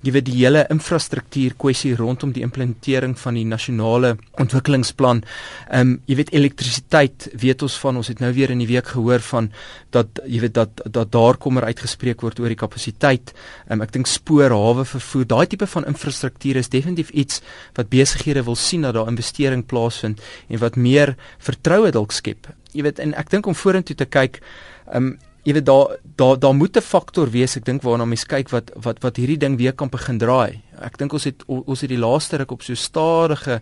jy 0.06 0.14
weet 0.14 0.28
die 0.28 0.36
hele 0.38 0.64
infrastruktuur 0.74 1.56
kwessie 1.60 1.96
rondom 1.98 2.32
die 2.36 2.44
implementering 2.46 3.16
van 3.20 3.38
die 3.38 3.46
nasionale 3.48 4.16
ontwikkelingsplan. 4.42 5.24
Ehm 5.70 5.82
um, 5.82 5.96
jy 6.08 6.18
weet 6.20 6.34
elektrisiteit, 6.38 7.30
weet 7.42 7.66
ons 7.66 7.78
van 7.82 7.98
ons 7.98 8.12
het 8.12 8.22
nou 8.22 8.32
weer 8.34 8.54
in 8.54 8.62
die 8.62 8.70
week 8.70 8.92
gehoor 8.94 9.24
van 9.32 9.50
dat 9.96 10.22
jy 10.26 10.42
weet 10.46 10.54
dat 10.54 10.84
dat 10.86 11.12
daar 11.12 11.38
kommer 11.38 11.66
uitgespreek 11.66 12.22
word 12.22 12.40
oor 12.40 12.54
die 12.54 12.60
kapasiteit. 12.60 13.34
Ehm 13.68 13.80
um, 13.80 13.86
ek 13.88 13.96
dink 13.98 14.08
spoor, 14.08 14.54
hawe 14.54 14.86
vervoer, 14.86 15.26
daai 15.26 15.48
tipe 15.48 15.68
van 15.68 15.90
infrastruktuur 15.90 16.62
is 16.62 16.70
definitief 16.70 17.10
iets 17.10 17.42
wat 17.76 17.90
besighede 17.90 18.44
wil 18.44 18.56
sien 18.56 18.86
dat 18.86 18.94
daar 18.94 19.10
investering 19.10 19.66
plaasvind 19.66 20.22
en 20.48 20.60
wat 20.62 20.76
meer 20.76 21.16
vertroue 21.40 21.92
dalk 21.92 22.12
skep. 22.12 22.48
Jy 22.74 22.84
weet 22.84 23.00
en 23.00 23.14
ek 23.18 23.30
dink 23.34 23.48
om 23.48 23.56
vorentoe 23.56 23.96
te 23.96 24.06
kyk 24.06 24.42
Ehm 24.88 25.04
um, 25.04 25.18
jy 25.48 25.54
weet 25.56 25.66
daar 25.66 25.96
daar 26.20 26.40
daar 26.40 26.56
moet 26.56 26.78
'n 26.78 26.82
faktor 26.82 27.30
wees 27.32 27.56
ek 27.56 27.66
dink 27.66 27.82
waarna 27.82 28.06
mense 28.06 28.28
kyk 28.28 28.50
wat 28.50 28.72
wat 28.84 29.00
wat 29.02 29.16
hierdie 29.16 29.38
ding 29.38 29.58
weer 29.58 29.74
kan 29.74 29.90
begin 29.90 30.18
draai. 30.18 30.62
Ek 30.82 30.98
dink 30.98 31.14
ons 31.14 31.24
het 31.24 31.44
ons 31.48 31.82
het 31.82 31.90
die 31.90 31.98
laaste 31.98 32.38
ruk 32.38 32.52
op 32.52 32.62
so 32.62 32.76
stadige 32.76 33.62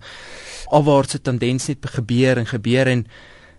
afwaartse 0.72 1.22
tendens 1.22 1.68
net 1.68 1.86
gebeur 1.86 2.38
en 2.38 2.46
gebeur 2.46 2.88
en 2.88 3.06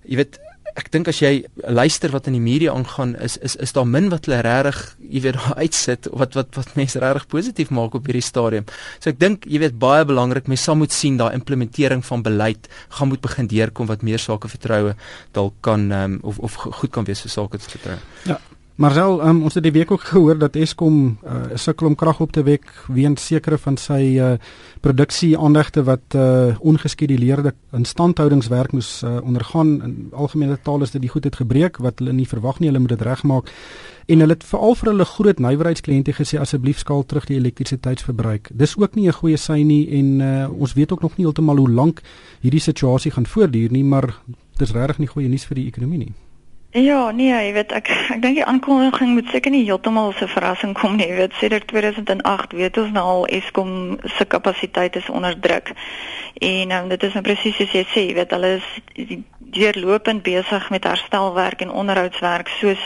jy 0.04 0.16
weet 0.16 0.38
ek 0.76 0.90
dink 0.92 1.08
as 1.08 1.20
jy 1.22 1.44
luister 1.64 2.12
wat 2.12 2.28
in 2.28 2.36
die 2.36 2.42
media 2.44 2.74
aangaan 2.76 3.14
is 3.24 3.36
is 3.48 3.56
is 3.64 3.72
daar 3.76 3.86
min 3.88 4.10
wat 4.12 4.28
hulle 4.28 4.42
regtig 4.44 4.80
jy 5.00 5.22
weet 5.24 5.38
daar 5.38 5.62
uitsit 5.62 6.08
wat 6.22 6.36
wat 6.38 6.58
wat 6.58 6.74
mense 6.80 7.00
regtig 7.02 7.28
positief 7.32 7.70
maak 7.70 7.96
op 7.96 8.08
hierdie 8.08 8.24
stadium. 8.24 8.66
So 9.00 9.10
ek 9.10 9.20
dink 9.22 9.46
jy 9.48 9.62
weet 9.64 9.78
baie 9.82 10.04
belangrik 10.08 10.50
mense 10.52 10.68
sal 10.68 10.78
moet 10.80 10.92
sien 10.92 11.16
daai 11.20 11.32
implementering 11.38 12.04
van 12.04 12.24
beleid 12.26 12.68
gaan 12.98 13.12
moet 13.12 13.24
begin 13.24 13.48
deurkom 13.52 13.88
wat 13.92 14.04
meer 14.06 14.22
sake 14.22 14.50
vertroue 14.52 14.96
dalk 15.32 15.56
kan 15.62 15.88
um, 15.92 16.20
of 16.22 16.38
of 16.38 16.60
goed 16.80 16.92
kan 16.92 17.08
wees 17.08 17.24
vir 17.24 17.32
sake 17.32 17.62
vertroue. 17.62 18.02
Ja. 18.28 18.40
Marcel, 18.76 19.22
um, 19.24 19.38
ons 19.48 19.54
het 19.56 19.64
die 19.64 19.72
week 19.72 19.88
ook 19.90 20.02
gehoor 20.04 20.36
dat 20.36 20.56
Eskom 20.60 20.96
uh, 21.24 21.36
sukkel 21.56 21.86
om 21.88 21.94
krag 21.96 22.18
op 22.20 22.32
te 22.36 22.42
wek 22.44 22.66
weens 22.92 23.24
sekere 23.24 23.56
van 23.56 23.78
sy 23.80 24.00
uh, 24.20 24.34
produksie 24.84 25.30
aandagte 25.32 25.80
wat 25.86 26.12
uh, 26.12 26.52
ongeskeduleerde 26.60 27.54
instandhoudingswerk 27.72 28.74
moes 28.76 28.90
uh, 29.00 29.14
ondergaan. 29.24 29.70
In 29.80 29.94
algemene 30.12 30.58
taal 30.60 30.84
is 30.84 30.92
dit 30.92 31.06
die 31.06 31.08
goed 31.08 31.24
het 31.24 31.38
gebreek 31.40 31.80
wat 31.80 32.04
hulle 32.04 32.12
nie 32.12 32.28
verwag 32.28 32.60
nie, 32.60 32.68
hulle 32.68 32.82
moet 32.84 32.92
dit 32.98 33.06
regmaak. 33.08 33.48
En 34.12 34.20
hulle 34.20 34.36
het 34.36 34.44
veral 34.44 34.76
vir 34.82 34.92
hulle 34.92 35.08
groot 35.08 35.40
nywerheidskliënte 35.46 36.18
gesê 36.20 36.42
asseblief 36.44 36.84
skaal 36.84 37.06
terug 37.08 37.30
die 37.32 37.40
elektrisiteitsverbruik. 37.40 38.52
Dis 38.52 38.76
ook 38.76 39.00
nie 39.00 39.08
'n 39.08 39.16
goeie 39.22 39.40
sein 39.40 39.66
nie 39.66 39.88
en 39.88 40.20
uh, 40.20 40.52
ons 40.52 40.76
weet 40.76 40.92
ook 40.92 41.00
nog 41.00 41.16
nie 41.16 41.24
heeltemal 41.24 41.56
hoe 41.56 41.70
lank 41.70 42.02
hierdie 42.44 42.60
situasie 42.60 43.10
gaan 43.10 43.26
voortduur 43.26 43.72
nie, 43.72 43.84
maar 43.84 44.20
dis 44.58 44.72
regtig 44.72 44.98
nie 44.98 45.08
goeie 45.08 45.28
nuus 45.28 45.48
vir 45.48 45.54
die 45.54 45.66
ekonomie 45.66 45.98
nie. 45.98 46.12
Ja, 46.70 47.10
nee, 47.10 47.30
jy 47.30 47.52
weet 47.52 47.72
ek 47.72 47.88
ek 47.88 48.20
dink 48.20 48.36
die 48.36 48.44
aankondiging 48.44 49.14
moet 49.16 49.30
seker 49.32 49.50
nie 49.54 49.64
heeltemal 49.64 50.12
so 50.12 50.26
'n 50.26 50.34
verrassing 50.34 50.74
kom 50.74 50.96
nie. 50.96 51.06
Jy 51.08 51.16
weet 51.16 51.32
sedert 51.38 51.66
2008 51.68 52.52
weet 52.52 52.78
ons 52.78 52.92
nou 52.92 53.04
al 53.04 53.26
Eskom 53.26 53.98
se 54.04 54.24
kapasiteit 54.24 54.96
is 54.96 55.08
onder 55.08 55.40
druk. 55.40 55.72
En 56.34 56.70
um, 56.70 56.88
dit 56.88 57.02
is 57.02 57.12
nou 57.12 57.22
presies 57.22 57.56
soos 57.56 57.72
jy 57.72 57.84
sê, 57.84 58.00
jy 58.08 58.14
weet 58.14 58.30
hulle 58.30 58.60
is 58.60 58.68
deurlopend 59.38 60.22
besig 60.22 60.70
met 60.70 60.84
herstelwerk 60.84 61.60
en 61.60 61.70
onderhoudswerk 61.70 62.48
soos 62.48 62.82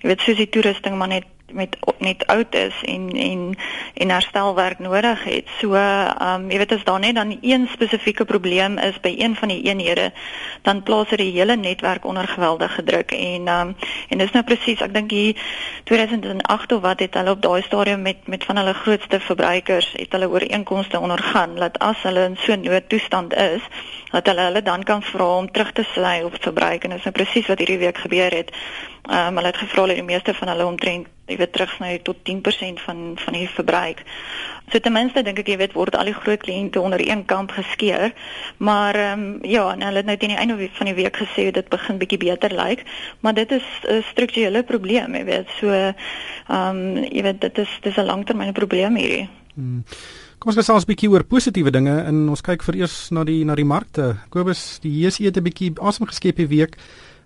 jy 0.00 0.08
weet 0.08 0.20
soos 0.20 0.36
die 0.36 0.48
toerusting 0.48 0.96
maar 0.98 1.08
net 1.08 1.24
met 1.52 1.76
net 1.98 2.26
oud 2.26 2.54
is 2.54 2.74
en 2.84 3.10
en 3.10 3.56
en 3.94 4.10
herstelwerk 4.10 4.78
nodig 4.78 5.24
het. 5.24 5.48
So 5.60 5.74
ehm 5.74 6.40
um, 6.42 6.50
jy 6.50 6.58
weet 6.58 6.72
as 6.72 6.84
daar 6.84 7.00
net 7.00 7.14
dan 7.14 7.38
een 7.40 7.68
spesifieke 7.72 8.24
probleem 8.24 8.78
is 8.78 9.00
by 9.00 9.14
een 9.18 9.36
van 9.36 9.48
die 9.48 9.62
eenhede, 9.62 10.12
dan 10.62 10.82
plaas 10.82 11.08
dit 11.08 11.18
die 11.18 11.32
hele 11.32 11.56
netwerk 11.56 12.04
onder 12.04 12.28
geweldige 12.28 12.84
druk 12.84 13.10
en 13.10 13.46
ehm 13.46 13.68
um, 13.68 13.76
en 14.08 14.18
dis 14.18 14.30
nou 14.30 14.44
presies 14.44 14.80
ek 14.80 14.94
dink 14.94 15.10
hier 15.10 15.36
2008 15.84 16.72
of 16.72 16.80
wat 16.80 17.00
het 17.00 17.14
hulle 17.14 17.30
op 17.30 17.42
daai 17.42 17.62
stadium 17.62 18.02
met 18.02 18.26
met 18.26 18.44
van 18.44 18.56
hulle 18.56 18.74
grootste 18.74 19.20
verbruikers 19.20 19.92
het 19.96 20.12
hulle 20.12 20.28
ooreenkomste 20.28 20.98
ondergaan 20.98 21.54
dat 21.54 21.78
as 21.78 22.02
hulle 22.02 22.24
in 22.24 22.36
so 22.36 22.52
'n 22.52 22.60
noodtoestand 22.60 23.34
is, 23.34 23.62
dat 24.10 24.26
hulle 24.26 24.40
hulle 24.40 24.62
dan 24.62 24.82
kan 24.82 25.02
vra 25.02 25.36
om 25.36 25.50
terug 25.50 25.72
te 25.72 25.84
sny 25.92 26.22
op 26.24 26.34
verbruik 26.40 26.84
en 26.84 26.90
dis 26.90 27.04
nou 27.04 27.14
presies 27.14 27.46
wat 27.46 27.58
hierdie 27.58 27.78
week 27.78 27.98
gebeur 27.98 28.30
het. 28.30 28.50
Ehm 28.50 29.26
um, 29.26 29.36
hulle 29.36 29.46
het 29.46 29.56
gevra 29.56 29.86
dat 29.86 29.94
die 29.94 30.04
meeste 30.04 30.34
van 30.34 30.48
hulle 30.48 30.66
omtrent 30.66 31.06
jy 31.30 31.38
weet 31.40 31.52
terugsny 31.52 31.98
tot 32.02 32.16
10% 32.28 32.82
van 32.86 33.16
van 33.24 33.36
die 33.38 33.48
verbruik. 33.48 34.02
So 34.70 34.78
ten 34.78 34.94
minste 34.94 35.22
dink 35.26 35.38
ek 35.42 35.48
jy 35.50 35.56
weet 35.58 35.74
word 35.74 35.96
al 35.98 36.10
die 36.10 36.14
groot 36.14 36.42
kliënte 36.44 36.80
onder 36.80 37.02
een 37.02 37.24
kamp 37.26 37.50
geskeer. 37.56 38.12
Maar 38.58 38.94
ehm 38.94 39.24
um, 39.24 39.38
ja, 39.42 39.72
en 39.72 39.82
hulle 39.82 40.02
het 40.02 40.06
nou 40.06 40.16
teen 40.16 40.34
die 40.34 40.38
einde 40.38 40.68
van 40.78 40.86
die 40.86 40.94
week 40.94 41.16
gesê 41.16 41.50
dit 41.50 41.68
begin 41.68 41.98
bietjie 41.98 42.18
beter 42.18 42.54
lyk, 42.54 42.68
like, 42.68 42.84
maar 43.20 43.34
dit 43.34 43.50
is 43.50 43.66
'n 43.88 44.02
strukturele 44.12 44.62
probleem, 44.62 45.14
jy 45.14 45.24
weet. 45.24 45.48
So 45.60 45.70
ehm 45.70 45.94
um, 46.48 47.04
jy 47.04 47.22
weet 47.22 47.40
dit 47.40 47.58
is 47.58 47.78
dis 47.82 47.96
'n 47.96 48.06
langtermyn 48.06 48.52
probleem 48.52 48.96
hierdie. 48.96 49.28
Hmm. 49.54 49.84
Kom 50.38 50.54
ons 50.54 50.56
gesels 50.56 50.84
'n 50.84 50.88
bietjie 50.88 51.10
oor 51.10 51.24
positiewe 51.24 51.70
dinge 51.70 52.02
en 52.08 52.28
ons 52.28 52.40
kyk 52.40 52.62
vir 52.62 52.76
eers 52.76 53.10
na 53.10 53.24
die 53.24 53.44
na 53.44 53.54
die 53.54 53.64
markte. 53.64 54.16
Kobus, 54.30 54.78
die 54.80 54.92
JSE 55.00 55.24
het 55.24 55.36
'n 55.36 55.42
bietjie 55.42 55.72
asem 55.80 56.06
geskep 56.06 56.36
hierdie 56.36 56.56
week. 56.56 56.76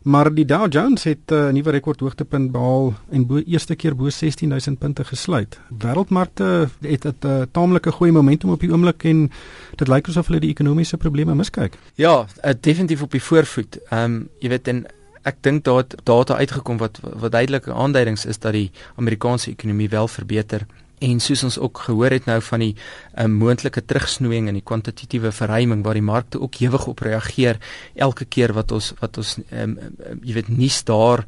Maar 0.04 0.28
die 0.34 0.44
Dow 0.44 0.72
Jones 0.72 1.04
het 1.04 1.32
eh, 1.32 1.38
'n 1.38 1.46
uh, 1.46 1.52
nuwe 1.52 1.70
rekordhoogtepunt 1.70 2.52
behaal 2.52 2.92
en 3.10 3.26
bo 3.26 3.40
eerste 3.46 3.74
keer 3.74 3.96
bo 3.96 4.08
16000 4.08 4.78
punte 4.78 5.04
gesluit. 5.04 5.60
Wêreldmarkte 5.78 6.68
het 6.80 7.04
'n 7.04 7.26
uh, 7.26 7.42
taamlike 7.50 7.90
goeie 7.90 8.12
momentum 8.12 8.50
op 8.50 8.60
die 8.60 8.72
oomblik 8.72 9.04
en 9.04 9.30
dit 9.76 9.88
lyk 9.88 10.08
asof 10.08 10.26
hulle 10.26 10.40
die 10.40 10.50
ekonomiese 10.50 10.96
probleme 10.96 11.34
miskyk. 11.34 11.78
Ja, 11.94 12.26
uh, 12.44 12.50
definitief 12.60 13.02
op 13.02 13.10
die 13.10 13.22
voorvoet. 13.22 13.78
Ehm 13.88 14.04
um, 14.04 14.28
jy 14.38 14.48
weet 14.48 14.68
en 14.68 14.86
ek 15.22 15.36
dink 15.40 15.64
daar 15.64 15.76
het 15.76 15.94
data 16.02 16.36
uitgekom 16.36 16.76
wat 16.76 17.00
wat 17.02 17.32
duidelike 17.32 17.72
aanduidings 17.72 18.24
is 18.26 18.38
dat 18.38 18.52
die 18.52 18.70
Amerikaanse 18.96 19.50
ekonomie 19.50 19.88
wel 19.88 20.08
verbeter 20.08 20.66
En 21.04 21.20
soos 21.20 21.42
ons 21.44 21.58
ook 21.60 21.82
gehoor 21.86 22.14
het 22.16 22.28
nou 22.30 22.38
van 22.48 22.64
die 22.64 22.72
um, 23.20 23.34
moontlike 23.40 23.82
terugsnoeiing 23.84 24.48
en 24.48 24.58
die 24.58 24.64
kwantitatiewe 24.64 25.32
verruiming 25.34 25.82
waar 25.84 25.98
die 25.98 26.06
markte 26.06 26.40
ook 26.40 26.60
hewig 26.62 26.86
op 26.90 27.04
reageer 27.04 27.60
elke 27.94 28.24
keer 28.24 28.54
wat 28.56 28.72
ons 28.72 28.92
wat 29.02 29.18
ons 29.20 29.36
um, 29.50 29.76
um, 29.76 30.22
jy 30.22 30.38
weet 30.38 30.52
nuus 30.54 30.80
daar 30.88 31.24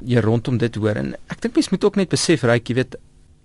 hier 0.00 0.24
rondom 0.24 0.58
dit 0.58 0.74
hoor. 0.80 0.96
En 0.96 1.14
ek 1.28 1.42
dink 1.44 1.58
mense 1.58 1.74
moet 1.74 1.84
ook 1.84 2.00
net 2.00 2.12
besef 2.14 2.46
ryk 2.48 2.70
jy 2.70 2.80
weet 2.82 2.98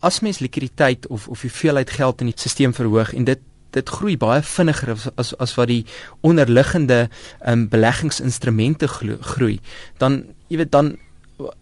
as 0.04 0.20
mens 0.22 0.42
likwiditeit 0.44 1.08
of 1.08 1.28
of 1.28 1.42
hoeveelheid 1.42 1.90
geld 1.90 2.22
in 2.22 2.32
die 2.32 2.38
stelsel 2.38 2.76
verhoog 2.76 3.14
en 3.18 3.28
dit 3.32 3.50
dit 3.74 3.90
groei 3.90 4.18
baie 4.22 4.42
vinniger 4.46 4.94
as 4.94 5.08
as, 5.18 5.32
as 5.42 5.56
wat 5.58 5.72
die 5.72 5.84
onderliggende 6.22 7.08
um, 7.48 7.66
beleggingsinstrumente 7.72 8.88
groei 8.88 9.58
dan 10.04 10.24
jy 10.52 10.62
weet 10.62 10.74
dan 10.76 10.94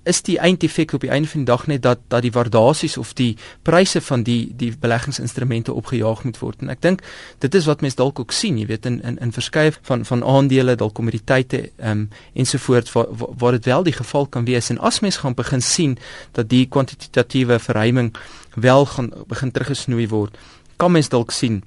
is 0.03 0.21
die 0.27 0.37
eindeffek 0.39 0.93
op 0.93 1.01
die 1.05 1.09
einde 1.09 1.27
van 1.27 1.43
die 1.43 1.49
dag 1.49 1.65
net 1.67 1.81
dat 1.81 1.99
dat 2.07 2.21
die 2.21 2.31
waardasies 2.31 2.97
of 2.97 3.13
die 3.13 3.37
pryse 3.63 4.01
van 4.01 4.23
die 4.23 4.51
die 4.57 4.71
beleggingsinstrumente 4.79 5.73
opgejaag 5.73 6.23
moet 6.23 6.39
word. 6.39 6.61
En 6.61 6.69
ek 6.73 6.81
dink 6.81 7.03
dit 7.39 7.55
is 7.55 7.67
wat 7.69 7.81
mense 7.81 7.99
dalk 7.99 8.19
ook 8.19 8.31
sien, 8.35 8.57
jy 8.57 8.67
weet 8.69 8.85
in 8.85 9.01
in 9.03 9.17
in 9.21 9.31
verskeie 9.31 9.73
van 9.81 10.05
van 10.05 10.23
aandele, 10.23 10.75
dalk 10.75 10.93
kommoditeite 10.93 11.69
ehm 11.77 11.91
um, 11.91 12.07
ensovoorts 12.33 12.91
waar 12.91 13.07
waar 13.11 13.51
dit 13.51 13.65
wel 13.65 13.83
die 13.83 13.97
geval 13.97 14.27
kan 14.27 14.45
wees 14.45 14.69
en 14.69 14.79
as 14.79 14.99
mens 14.99 15.17
gaan 15.17 15.33
begin 15.33 15.61
sien 15.61 15.97
dat 16.31 16.49
die 16.49 16.65
kwantitatiewe 16.65 17.59
verruiming 17.59 18.15
wel 18.55 18.85
gaan 18.85 19.13
begin 19.27 19.51
teruggesnoei 19.51 20.07
word, 20.07 20.37
kan 20.77 20.91
mens 20.91 21.09
dalk 21.09 21.31
sien 21.31 21.63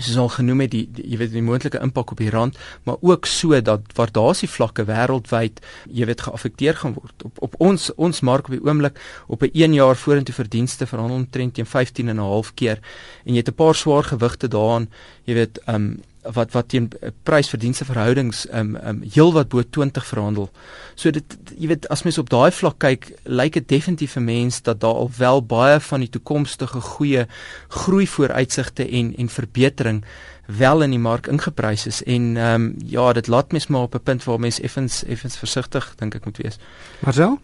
soos 0.00 0.16
al 0.16 0.28
genoem 0.28 0.64
het 0.64 0.70
die, 0.70 0.84
die 0.90 1.04
jy 1.12 1.18
weet 1.20 1.32
die 1.34 1.42
moontlike 1.44 1.80
impak 1.82 2.14
op 2.14 2.22
die 2.22 2.30
rand 2.30 2.58
maar 2.84 2.96
ook 3.00 3.26
so 3.30 3.60
dat 3.60 3.92
waardasie 3.98 4.48
vlakke 4.50 4.86
wêreldwyd 4.88 5.60
jy 5.90 6.08
weet 6.08 6.24
geaffekteer 6.26 6.78
gaan 6.80 6.96
word. 6.98 7.26
Op 7.28 7.42
op 7.48 7.54
ons 7.58 7.90
ons 7.94 8.20
mark 8.20 8.48
op 8.48 8.56
die 8.56 8.64
oomblik 8.64 8.98
op 9.26 9.42
'n 9.42 9.50
1 9.52 9.74
jaar 9.74 9.96
vorentoe 9.96 10.34
verdienste 10.34 10.86
verhandel 10.86 11.16
omtrent 11.16 11.54
teen 11.54 11.66
15 11.66 12.08
en 12.08 12.16
'n 12.16 12.18
half 12.18 12.54
keer. 12.54 12.80
En 13.24 13.34
jy 13.34 13.38
het 13.38 13.48
'n 13.48 13.54
paar 13.54 13.74
swaar 13.74 14.04
gewigte 14.04 14.48
daaraan 14.48 14.88
jy 15.24 15.34
weet 15.34 15.60
um 15.66 16.00
wat 16.32 16.52
wat 16.52 16.68
teen 16.68 16.90
eh, 17.00 17.10
prysverdienste 17.22 17.84
verhoudings 17.84 18.46
um 18.52 18.76
um 18.76 19.02
heelwat 19.14 19.48
bo 19.48 19.62
20 19.62 20.06
verhandel. 20.06 20.50
So 20.94 21.10
dit 21.10 21.36
jy 21.58 21.68
weet 21.68 21.88
as 21.88 22.02
mens 22.02 22.18
op 22.18 22.30
daai 22.30 22.50
vlak 22.52 22.78
kyk, 22.78 23.10
lyk 23.24 23.52
dit 23.52 23.68
definitief 23.68 24.16
vir 24.16 24.22
mense 24.22 24.62
dat 24.62 24.80
daar 24.80 25.04
al 25.04 25.10
wel 25.18 25.42
baie 25.46 25.80
van 25.80 26.00
die 26.00 26.10
toekomstige 26.10 26.80
goeie 26.80 27.26
groei 27.68 28.06
vooruitsigte 28.06 28.88
en 28.88 29.14
en 29.16 29.28
verbetering 29.28 30.04
wel 30.46 30.82
in 30.82 30.90
die 30.90 31.00
mark 31.00 31.26
ingeprys 31.26 31.86
is 31.86 32.02
en 32.02 32.36
um 32.36 32.74
ja, 32.84 33.12
dit 33.12 33.26
laat 33.26 33.52
mens 33.52 33.66
maar 33.66 33.88
op 33.88 33.94
'n 33.94 34.02
punt 34.02 34.24
waar 34.24 34.40
mens 34.40 34.60
effens 34.60 35.04
effens 35.04 35.36
versigtig 35.36 35.94
dink 35.96 36.14
ek 36.14 36.24
moet 36.24 36.36
wees. 36.36 36.58
Marcel? 37.00 37.38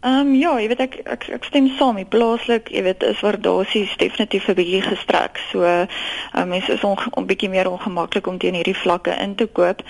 Ehm 0.00 0.26
um, 0.26 0.34
ja, 0.34 0.54
jy 0.56 0.68
weet 0.72 0.80
ek 0.80 0.94
ek, 1.12 1.24
ek 1.36 1.44
stem 1.44 1.66
saam. 1.76 1.98
Die 2.00 2.06
plaaslik, 2.08 2.70
jy 2.72 2.80
weet, 2.86 3.02
is 3.04 3.18
waardasies 3.20 3.90
definitief 4.00 4.46
'n 4.48 4.54
bietjie 4.56 4.80
gestrek. 4.86 5.36
So, 5.50 5.60
ehm 5.60 5.88
um, 6.32 6.48
mense 6.48 6.72
is 6.72 6.80
'n 6.80 6.96
on, 7.20 7.26
bietjie 7.28 7.50
meer 7.52 7.68
ongemaklik 7.68 8.26
om 8.26 8.38
teen 8.38 8.56
hierdie 8.56 8.76
vlakke 8.76 9.12
in 9.20 9.34
te 9.34 9.46
koop. 9.46 9.82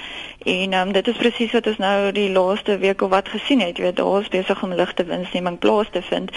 En 0.45 0.73
ehm 0.73 0.89
um, 0.89 0.93
dit 0.93 1.09
is 1.09 1.17
presies 1.17 1.53
wat 1.53 1.67
ons 1.67 1.79
nou 1.79 2.13
die 2.13 2.31
laaste 2.31 2.79
week 2.79 3.03
of 3.03 3.11
wat 3.11 3.29
gesien 3.29 3.61
het. 3.61 3.77
Jy 3.77 3.85
weet, 3.85 3.97
daar 3.97 4.21
is 4.21 4.29
besig 4.29 4.63
om 4.63 4.75
ligte 4.75 5.05
winsneming 5.05 5.59
plaas 5.59 5.87
te 5.91 6.03
vind. 6.03 6.31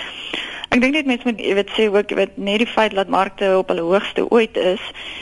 Ek 0.69 0.81
dink 0.81 0.93
net 0.93 1.05
mense 1.05 1.25
moet 1.25 1.39
jy 1.39 1.55
weet 1.55 1.73
sê 1.73 1.89
ook 1.89 2.09
jy 2.09 2.15
weet 2.15 2.37
net 2.37 2.57
die 2.57 2.69
feit 2.69 2.93
dat 2.93 3.09
markte 3.09 3.57
op 3.57 3.67
hulle 3.73 3.81
hoogste 3.81 4.29
ooit 4.29 4.57
is 4.57 4.81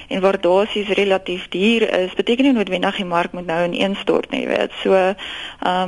en 0.10 0.22
waardasies 0.22 0.92
relatief 1.00 1.48
duur 1.48 1.88
is, 2.04 2.14
beteken 2.14 2.44
nie 2.44 2.54
noodwendig 2.54 2.96
die 2.96 3.06
mark 3.06 3.32
moet 3.32 3.46
nou 3.46 3.64
ineenstort 3.64 4.30
nie, 4.32 4.42
jy 4.42 4.48
weet. 4.48 4.72
So, 4.84 4.94
ehm 4.94 5.16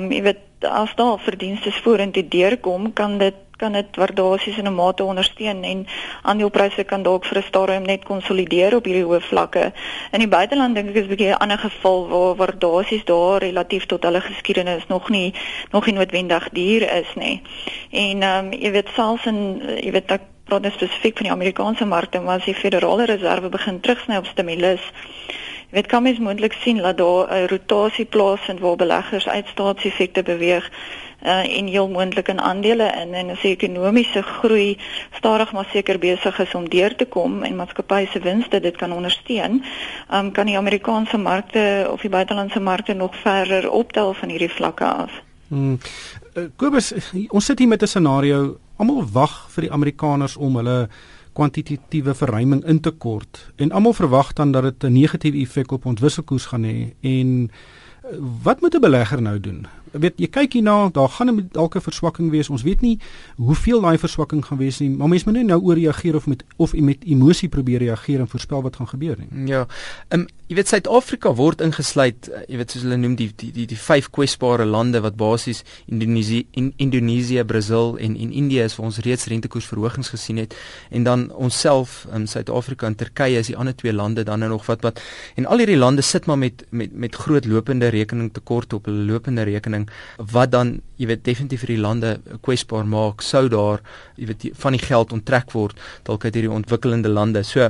um, 0.07 0.11
jy 0.11 0.23
weet 0.31 0.39
as 0.65 0.95
daar 0.95 1.19
verdienste 1.19 1.71
vorentoe 1.71 2.27
deurkom, 2.27 2.93
kan 2.93 3.17
dit 3.17 3.33
kan 3.57 3.71
dit 3.71 3.95
waardasies 3.95 4.57
in 4.57 4.67
'n 4.67 4.75
mate 4.75 5.03
ondersteun 5.03 5.63
en 5.63 5.87
aandelepryse 6.21 6.83
kan 6.83 7.03
dalk 7.03 7.25
vir 7.25 7.37
'n 7.37 7.43
stadium 7.43 7.83
net 7.83 8.03
konsolideer 8.03 8.75
op 8.75 8.85
hierdie 8.85 9.05
hoë 9.05 9.21
vlakke. 9.21 9.71
In 10.11 10.19
die 10.19 10.27
buiteland 10.27 10.75
dink 10.75 10.89
ek 10.89 10.95
is 10.95 11.05
'n 11.05 11.13
bietjie 11.13 11.29
'n 11.29 11.43
ander 11.43 11.57
geval 11.57 12.07
waar 12.07 12.35
waardasies 12.35 13.05
daar 13.05 13.39
relatief 13.39 13.85
tot 13.85 14.03
hulle 14.03 14.21
geskiedenis 14.21 14.87
nog 14.87 15.09
nie 15.09 15.33
nog 15.71 15.85
nie 15.85 15.95
noodwendig 15.95 16.49
duur 16.49 16.81
is 17.01 17.11
nie. 17.15 17.41
En 17.91 18.21
ehm 18.21 18.45
um, 18.45 18.53
jy 18.53 18.71
weet 18.71 18.89
selfs 18.95 19.25
in 19.25 19.61
jy 19.83 19.91
weet 19.91 20.11
ek 20.11 20.21
praat 20.43 20.61
nou 20.61 20.73
spesifiek 20.73 21.17
van 21.17 21.23
die 21.23 21.31
Amerikaanse 21.31 21.85
markte, 21.85 22.19
maar 22.19 22.37
as 22.37 22.45
die 22.45 22.53
Federale 22.53 23.05
Reserve 23.05 23.49
begin 23.49 23.79
terugsny 23.79 24.17
op 24.17 24.25
stimulus 24.25 24.81
weet 25.73 25.87
kan 25.91 26.03
mens 26.03 26.19
moontlik 26.19 26.53
sien 26.53 26.77
dat 26.77 26.97
daar 26.97 27.27
'n 27.33 27.47
rotasie 27.47 28.05
plaasvind 28.05 28.59
waar 28.59 28.75
beleggers 28.75 29.27
uit 29.27 29.47
staatseffekte 29.47 30.23
beweeg 30.23 30.69
uh, 31.23 31.57
en 31.57 31.67
heel 31.67 31.89
moontlik 31.89 32.27
in 32.27 32.41
aandele 32.41 32.87
in 33.01 33.13
en 33.13 33.29
as 33.29 33.41
die 33.41 33.55
ekonomiese 33.55 34.21
groei 34.21 34.77
stadig 35.11 35.51
maar 35.51 35.67
seker 35.71 35.99
besig 35.99 36.39
is 36.39 36.55
om 36.55 36.69
deur 36.69 36.95
te 36.95 37.05
kom 37.05 37.43
en 37.43 37.55
maatskappye 37.55 38.07
se 38.11 38.19
winste 38.19 38.59
dit 38.59 38.75
kan 38.75 38.91
ondersteun, 38.91 39.63
um, 40.13 40.31
kan 40.31 40.45
die 40.45 40.57
Amerikaanse 40.57 41.17
markte 41.17 41.87
of 41.91 42.01
die 42.01 42.09
buitelandse 42.09 42.59
markte 42.59 42.93
nog 42.93 43.15
verder 43.15 43.69
optel 43.69 44.13
van 44.13 44.29
hierdie 44.29 44.51
vlakke 44.51 44.85
af. 44.85 45.21
Hmm. 45.47 45.77
Uh, 46.33 46.43
Kobus, 46.55 46.93
ons 47.29 47.45
sit 47.45 47.59
hier 47.59 47.67
met 47.67 47.81
'n 47.81 47.87
scenario, 47.87 48.57
almal 48.77 49.05
wag 49.11 49.47
vir 49.49 49.61
die 49.61 49.71
Amerikaners 49.71 50.37
om 50.37 50.55
hulle 50.55 50.89
kwantitatiewe 51.33 52.13
verruiming 52.15 52.65
in 52.65 52.79
te 52.79 52.91
kort 52.91 53.51
en 53.55 53.71
almal 53.71 53.93
verwag 53.93 54.33
dan 54.33 54.51
dat 54.51 54.63
dit 54.63 54.83
'n 54.83 54.93
negatiewe 54.93 55.37
effek 55.37 55.71
op 55.71 55.85
ons 55.85 56.01
wisselkoers 56.01 56.45
gaan 56.45 56.63
hê 56.63 56.93
en 57.01 57.51
wat 58.43 58.61
moet 58.61 58.75
'n 58.75 58.79
belegger 58.79 59.21
nou 59.21 59.39
doen? 59.39 59.67
weet 59.93 60.17
jy 60.21 60.29
kyk 60.31 60.57
hierna, 60.57 60.89
daar 60.93 61.09
gaan 61.09 61.49
dalk 61.51 61.75
'n 61.75 61.81
verswakking 61.81 62.31
wees. 62.31 62.49
Ons 62.49 62.63
weet 62.63 62.81
nie 62.81 62.99
hoeveel 63.35 63.81
daai 63.81 63.97
verswakking 63.97 64.45
gaan 64.45 64.57
wees 64.57 64.79
nie, 64.79 64.89
maar 64.89 65.07
mense 65.07 65.25
moet 65.25 65.35
net 65.35 65.45
nou 65.45 65.61
ooreageer 65.61 66.15
of 66.15 66.27
met 66.27 66.43
of 66.57 66.73
met 66.73 67.03
emosie 67.03 67.49
probeer 67.49 67.79
reageer 67.79 68.19
en 68.19 68.27
voorspel 68.27 68.61
wat 68.61 68.75
gaan 68.75 68.87
gebeur 68.87 69.17
nie. 69.17 69.47
Ja. 69.47 69.67
Ehm 70.07 70.21
um, 70.21 70.27
jy 70.47 70.55
weet 70.55 70.67
Suid-Afrika 70.67 71.33
word 71.33 71.61
ingesluit, 71.61 72.27
eh, 72.27 72.41
jy 72.47 72.57
weet 72.57 72.71
soos 72.71 72.83
hulle 72.83 72.97
noem 72.97 73.15
die 73.15 73.31
die 73.35 73.51
die, 73.51 73.65
die 73.65 73.77
vyf 73.77 74.09
kwesbare 74.09 74.65
lande 74.65 74.99
wat 75.01 75.15
basies 75.15 75.63
Indonesië, 75.85 76.45
in, 76.51 76.73
Indonesië, 76.77 77.43
Brasil 77.43 77.97
en 77.97 78.17
en 78.17 78.31
Indië 78.31 78.59
is 78.59 78.73
vir 78.73 78.85
ons 78.85 78.97
reeds 78.97 79.25
rentekoersverhogings 79.25 80.09
gesien 80.09 80.37
het 80.37 80.55
en 80.89 81.03
dan 81.03 81.31
onsself 81.31 82.07
in 82.13 82.27
Suid-Afrika 82.27 82.87
en 82.87 82.95
Turkye 82.95 83.39
is 83.39 83.47
die 83.47 83.57
ander 83.57 83.75
twee 83.75 83.93
lande 83.93 84.23
dan 84.23 84.39
nou 84.39 84.49
nog 84.49 84.65
wat 84.65 84.81
wat 84.81 85.01
en 85.35 85.45
al 85.45 85.57
hierdie 85.57 85.77
lande 85.77 86.01
sit 86.01 86.25
maar 86.25 86.37
met 86.37 86.65
met 86.69 86.93
met 86.93 87.15
groot 87.15 87.45
lopende 87.45 87.89
rekening 87.93 88.31
tekort 88.33 88.73
op 88.73 88.89
hulle 88.89 89.05
lopende 89.11 89.45
rekening 89.47 89.87
wat 90.33 90.51
dan 90.51 90.75
jy 90.97 91.07
weet 91.11 91.23
definitief 91.25 91.63
vir 91.65 91.75
die 91.75 91.83
lande 91.85 92.17
kwesbaar 92.45 92.85
maak 92.89 93.23
sou 93.25 93.47
daar 93.49 93.81
jy 94.17 94.27
weet 94.31 94.49
van 94.65 94.77
die 94.77 94.83
geld 94.83 95.15
onttrek 95.15 95.55
word 95.55 95.79
dalk 96.03 96.25
uit 96.25 96.33
hierdie 96.33 96.51
ontwikkelende 96.51 97.09
lande. 97.09 97.43
So 97.43 97.69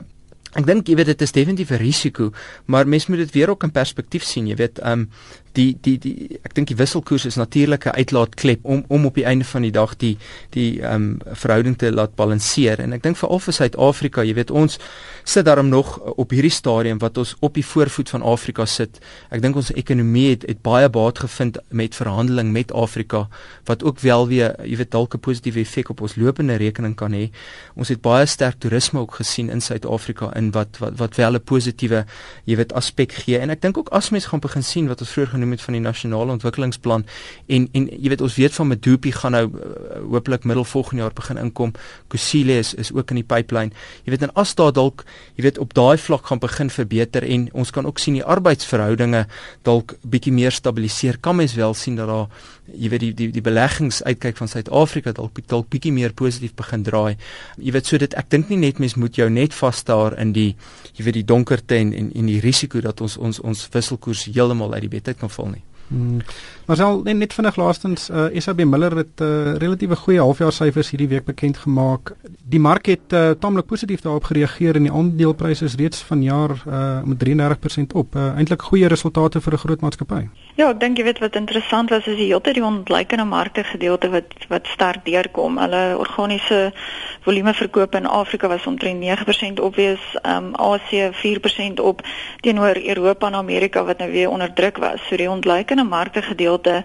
ek 0.53 0.67
dink 0.67 0.89
jy 0.89 0.97
weet 0.99 1.09
dit 1.13 1.21
is 1.25 1.33
definitief 1.33 1.71
'n 1.71 1.81
risiko 1.81 2.31
maar 2.65 2.87
mens 2.87 3.07
moet 3.07 3.25
dit 3.25 3.33
weer 3.33 3.49
ook 3.49 3.63
in 3.63 3.71
perspektief 3.71 4.23
sien 4.23 4.47
jy 4.47 4.55
weet 4.55 4.79
um 4.85 5.09
die 5.57 5.77
die 5.81 5.97
die 6.01 6.39
ek 6.41 6.55
dink 6.57 6.71
die 6.71 6.77
wisselkoers 6.77 7.25
is 7.29 7.37
natuurlike 7.37 7.91
uitlaatklep 7.93 8.65
om 8.65 8.83
om 8.87 9.05
op 9.05 9.15
die 9.15 9.25
einde 9.29 9.45
van 9.45 9.65
die 9.65 9.73
dag 9.73 9.95
die 10.01 10.15
die 10.55 10.81
ehm 10.81 10.93
um, 10.93 11.35
verhouding 11.43 11.77
te 11.77 11.91
laat 11.91 12.15
balanseer 12.15 12.81
en 12.81 12.93
ek 12.93 13.03
dink 13.03 13.17
veral 13.19 13.41
vir 13.43 13.53
Suid-Afrika, 13.53 14.23
jy 14.25 14.33
weet 14.37 14.51
ons 14.51 14.79
sit 15.23 15.45
daarom 15.45 15.69
nog 15.69 15.95
op 15.99 16.33
hierdie 16.33 16.51
stadium 16.51 16.99
wat 16.99 17.17
ons 17.17 17.35
op 17.39 17.53
die 17.55 17.65
voorvoet 17.65 18.09
van 18.09 18.25
Afrika 18.27 18.65
sit. 18.65 18.99
Ek 19.31 19.41
dink 19.43 19.55
ons 19.59 19.71
ekonomie 19.71 20.29
het, 20.33 20.47
het 20.49 20.61
baie 20.65 20.89
baat 20.89 21.21
gevind 21.23 21.59
met 21.69 21.95
verhandeling 21.95 22.51
met 22.51 22.73
Afrika 22.73 23.27
wat 23.69 23.83
ook 23.83 24.01
wel 24.03 24.27
weer 24.27 24.55
jy 24.63 24.77
weet 24.81 24.91
dalk 24.91 25.15
'n 25.15 25.19
positiewe 25.19 25.59
effek 25.59 25.89
op 25.89 26.01
ons 26.01 26.15
lopende 26.15 26.55
rekening 26.55 26.95
kan 26.95 27.13
hê. 27.13 27.29
Ons 27.75 27.89
het 27.89 28.01
baie 28.01 28.25
sterk 28.25 28.59
toerisme 28.59 28.99
ook 28.99 29.15
gesien 29.21 29.49
in 29.49 29.61
Suid-Afrika 29.61 30.33
in 30.35 30.51
wat 30.51 30.77
wat 30.79 30.97
wat 30.97 31.15
wel 31.15 31.35
'n 31.35 31.43
positiewe 31.43 32.05
jy 32.45 32.55
weet 32.55 32.73
aspek 32.73 33.11
gee 33.11 33.37
en 33.37 33.49
ek 33.49 33.61
dink 33.61 33.77
ook 33.77 33.89
as 33.89 34.09
mens 34.09 34.25
gaan 34.25 34.39
begin 34.39 34.63
sien 34.63 34.87
wat 34.87 34.99
ons 34.99 35.09
vroeër 35.09 35.42
genoem 35.43 35.57
het 35.57 35.61
van 35.61 35.75
die 35.75 35.83
nasionale 35.83 36.31
ontwikkelingsplan 36.31 37.03
en 37.47 37.67
en 37.73 37.87
jy 37.91 38.11
weet 38.13 38.21
ons 38.23 38.35
weet 38.39 38.55
van 38.55 38.67
Medupi 38.67 39.11
gaan 39.11 39.35
nou 39.35 39.45
uh, 39.49 39.99
hopelik 40.11 40.45
middel 40.47 40.63
volgende 40.63 41.03
jaar 41.03 41.13
begin 41.13 41.37
inkom. 41.37 41.73
Kusile 42.07 42.57
is 42.59 42.73
is 42.73 42.91
ook 42.93 43.09
in 43.11 43.19
die 43.21 43.27
pipeline. 43.27 43.71
Jy 44.05 44.13
weet 44.15 44.23
en 44.23 44.33
as 44.39 44.55
daar 44.55 44.71
dalk 44.73 45.03
jy 45.35 45.43
weet 45.43 45.59
op 45.59 45.73
daai 45.73 45.97
vlak 45.97 46.27
gaan 46.27 46.39
begin 46.39 46.69
verbeter 46.69 47.23
en 47.23 47.49
ons 47.53 47.71
kan 47.71 47.85
ook 47.85 47.99
sien 47.99 48.13
die 48.13 48.23
arbeidsverhoudinge 48.23 49.25
dalk 49.63 49.95
bietjie 50.01 50.33
meer 50.33 50.51
stabiliseer. 50.51 51.19
Kan 51.19 51.35
mens 51.35 51.55
wel 51.55 51.73
sien 51.73 51.95
dat 51.95 52.07
daar 52.07 52.27
jy 52.71 52.89
weet 52.89 53.03
die 53.03 53.11
die 53.13 53.27
die 53.35 53.43
beleggings 53.43 54.01
uitkyk 54.03 54.37
van 54.39 54.49
Suid-Afrika 54.51 55.11
dalk 55.11 55.41
dalk 55.51 55.69
bietjie 55.73 55.91
meer 55.91 56.13
positief 56.13 56.55
begin 56.55 56.83
draai. 56.87 57.17
Jy 57.57 57.75
weet 57.75 57.89
so 57.89 57.99
dit 57.99 58.15
ek 58.19 58.29
dink 58.31 58.49
nie 58.49 58.61
net 58.61 58.79
mens 58.79 58.95
moet 58.95 59.19
jou 59.19 59.29
net 59.29 59.53
vasstaar 59.53 60.17
in 60.21 60.31
die 60.35 60.55
jy 60.93 61.05
weet 61.05 61.19
die 61.19 61.27
donkerte 61.33 61.75
en 61.75 61.93
en, 61.93 62.11
en 62.15 62.31
die 62.31 62.39
risiko 62.43 62.81
dat 62.81 63.01
ons 63.01 63.17
ons 63.17 63.39
ons 63.43 63.67
wisselkoers 63.73 64.25
heeltemal 64.31 64.73
uit 64.73 64.87
die 64.87 64.93
bed 64.95 65.11
uit 65.11 65.19
kan 65.19 65.29
val 65.29 65.53
nie. 65.57 65.63
Hmm. 65.93 66.21
Maar 66.65 66.75
sal 66.75 67.01
net, 67.03 67.15
net 67.15 67.33
vinnig 67.33 67.55
laastens 67.59 68.09
uh, 68.09 68.25
SAB 68.41 68.63
Miller 68.65 68.95
het 68.95 69.19
'n 69.19 69.23
uh, 69.23 69.55
relatiewe 69.61 69.95
goeie 69.95 70.19
halfjaarsyfers 70.19 70.89
hierdie 70.89 71.07
week 71.07 71.25
bekend 71.25 71.57
gemaak. 71.57 72.15
Die 72.49 72.59
mark 72.59 72.85
het 72.85 73.13
uh, 73.13 73.29
taamlik 73.29 73.65
positief 73.65 74.01
daarop 74.01 74.23
gereageer 74.23 74.75
en 74.75 74.83
die 74.83 74.91
aandelepryse 74.91 75.65
is 75.65 75.75
reeds 75.75 76.01
vanjaar 76.01 76.51
uh, 76.67 77.01
met 77.03 77.17
33% 77.27 77.93
op. 77.93 78.15
Uh, 78.15 78.37
Eintlik 78.37 78.61
goeie 78.61 78.87
resultate 78.87 79.41
vir 79.41 79.53
'n 79.53 79.57
groot 79.57 79.81
maatskappy. 79.81 80.27
Ja, 80.55 80.69
ek 80.69 80.79
dink 80.79 80.97
jy 80.97 81.03
weet 81.03 81.19
wat 81.19 81.35
interessant 81.35 81.89
was 81.89 82.07
is 82.07 82.15
die 82.15 82.29
hele 82.29 82.53
die 82.53 82.63
ontleikende 82.63 83.25
markte 83.25 83.63
gedeelte 83.63 84.09
wat 84.09 84.33
wat 84.49 84.67
sterk 84.67 85.05
deurkom. 85.05 85.57
Hulle 85.57 85.97
organiese 85.97 86.73
volume 87.21 87.53
verkoop 87.53 87.95
in 87.95 88.05
Afrika 88.05 88.47
was 88.47 88.65
omtrent 88.65 89.01
9% 89.01 89.59
op 89.59 89.75
wees, 89.75 90.03
um, 90.21 90.55
Asië 90.55 91.09
4% 91.11 91.79
op 91.79 92.01
teenoor 92.41 92.77
Europa 92.77 93.27
en 93.27 93.35
Amerika 93.35 93.83
wat 93.83 93.97
nou 93.97 94.11
weer 94.11 94.29
onder 94.29 94.53
druk 94.53 94.77
was. 94.77 95.01
So 95.07 95.17
die 95.17 95.29
ontleikende 95.29 95.82
markte 95.83 96.21
gedeelte 96.21 96.83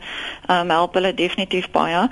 um, 0.51 0.71
help 0.71 0.95
hulle 0.95 1.15
definitief 1.15 1.71
baie. 1.71 2.09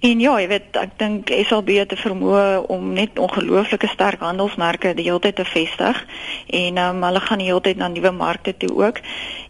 En 0.00 0.20
ja, 0.20 0.34
jy 0.40 0.48
weet, 0.48 0.76
ek 0.76 0.98
dink 0.98 1.32
SAB 1.48 1.70
het 1.78 1.88
te 1.88 1.96
vermoë 2.00 2.66
om 2.72 2.92
net 2.92 3.18
ongelooflike 3.18 3.88
sterk 3.92 4.20
handelsmerke 4.20 4.94
die 4.94 5.08
hele 5.08 5.20
tyd 5.20 5.36
te 5.36 5.44
vestig 5.44 6.04
en 6.46 6.78
um, 6.78 7.02
hulle 7.02 7.20
gaan 7.20 7.42
die 7.42 7.48
hele 7.50 7.64
tyd 7.64 7.80
na 7.80 7.88
nuwe 7.88 8.10
markte 8.10 8.56
toe 8.56 8.72
ook. 8.74 9.00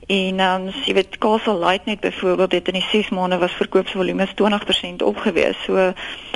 En 0.06 0.40
um, 0.40 0.68
jy 0.84 0.94
weet 0.94 1.18
Castle 1.18 1.58
Light 1.58 1.86
net 1.88 2.00
byvoorbeeld 2.00 2.52
het 2.52 2.68
in 2.68 2.80
die 2.80 2.86
6 2.90 3.08
maande 3.08 3.38
was 3.38 3.56
verkoopsvolume 3.56 4.28
20% 4.40 5.04
opgewees. 5.04 5.56
So 5.64 5.92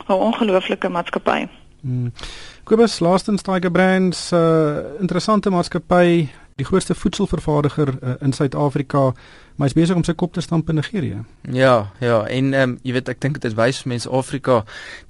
'n 0.09 0.13
ongelooflike 0.13 0.89
maatskappy. 0.89 1.49
Hmm. 1.81 2.13
Kobus 2.65 2.99
laastens 2.99 3.43
Tiger 3.43 3.71
Brands 3.71 4.31
'n 4.31 4.37
uh, 4.37 5.01
interessante 5.01 5.51
maatskappy, 5.51 6.29
die 6.59 6.67
grootste 6.67 6.95
voedselvervaardiger 6.99 7.95
uh, 8.03 8.17
in 8.25 8.35
Suid-Afrika 8.35 9.13
maar 9.59 9.67
hy 9.67 9.73
is 9.73 9.75
besig 9.75 9.99
om 9.99 10.05
sy 10.07 10.13
kop 10.15 10.37
te 10.37 10.43
stamp 10.43 10.69
in 10.71 10.77
Nigerië. 10.79 11.17
Ja, 11.51 11.91
ja, 11.99 12.19
en 12.31 12.53
ehm 12.55 12.63
um, 12.63 12.75
jy 12.87 12.93
weet 12.95 13.09
ek 13.11 13.19
dink 13.25 13.41
dit 13.43 13.55
wys 13.59 13.81
vir 13.83 13.91
mense 13.91 14.11
Afrika 14.15 14.61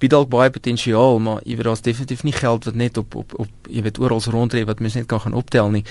bied 0.01 0.09
dalk 0.09 0.31
baie 0.33 0.49
potensiaal, 0.49 1.19
maar 1.21 1.43
jy 1.45 1.59
weet 1.59 1.67
daar's 1.67 1.85
definitief 1.85 2.23
nie 2.25 2.33
geld 2.33 2.65
wat 2.65 2.79
net 2.81 2.97
op 2.97 3.13
op 3.15 3.35
op 3.45 3.69
jy 3.69 3.83
weet 3.85 4.01
oral 4.01 4.23
rondry 4.33 4.63
wat 4.65 4.81
mense 4.81 4.97
net 4.97 5.05
kan 5.11 5.21
gaan 5.21 5.37
optel 5.37 5.69
nie. 5.69 5.83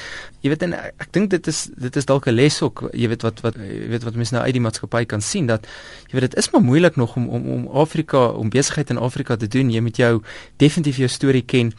Jy 0.43 0.51
weet 0.51 0.67
en 0.67 0.75
ek, 0.75 0.91
ek 1.07 1.15
dink 1.15 1.31
dit 1.37 1.53
is 1.55 1.61
dit 1.71 2.01
is 2.03 2.11
dalk 2.11 2.27
'n 2.27 2.35
les 2.35 2.59
ook, 2.63 2.91
jy 2.93 3.09
weet 3.15 3.23
wat 3.23 3.45
wat 3.47 3.55
jy 3.63 3.89
weet 3.95 4.03
wat 4.03 4.19
mense 4.19 4.35
nou 4.35 4.43
uit 4.43 4.59
die 4.59 4.65
maatskappy 4.67 5.05
kan 5.07 5.23
sien 5.23 5.47
dat 5.47 5.63
jy 6.11 6.19
weet 6.19 6.31
dit 6.31 6.39
is 6.43 6.51
maar 6.51 6.63
moeilik 6.63 6.97
nog 6.97 7.15
om 7.15 7.29
om 7.29 7.47
om 7.47 7.69
Afrika 7.71 8.27
om 8.27 8.51
besigheid 8.51 8.91
in 8.91 8.99
Afrika 8.99 9.37
te 9.37 9.47
doen. 9.47 9.71
Jy 9.71 9.81
moet 9.81 9.97
jou 9.97 10.23
definitief 10.57 10.97
jou 10.97 11.09
storie 11.09 11.47
ken. 11.47 11.73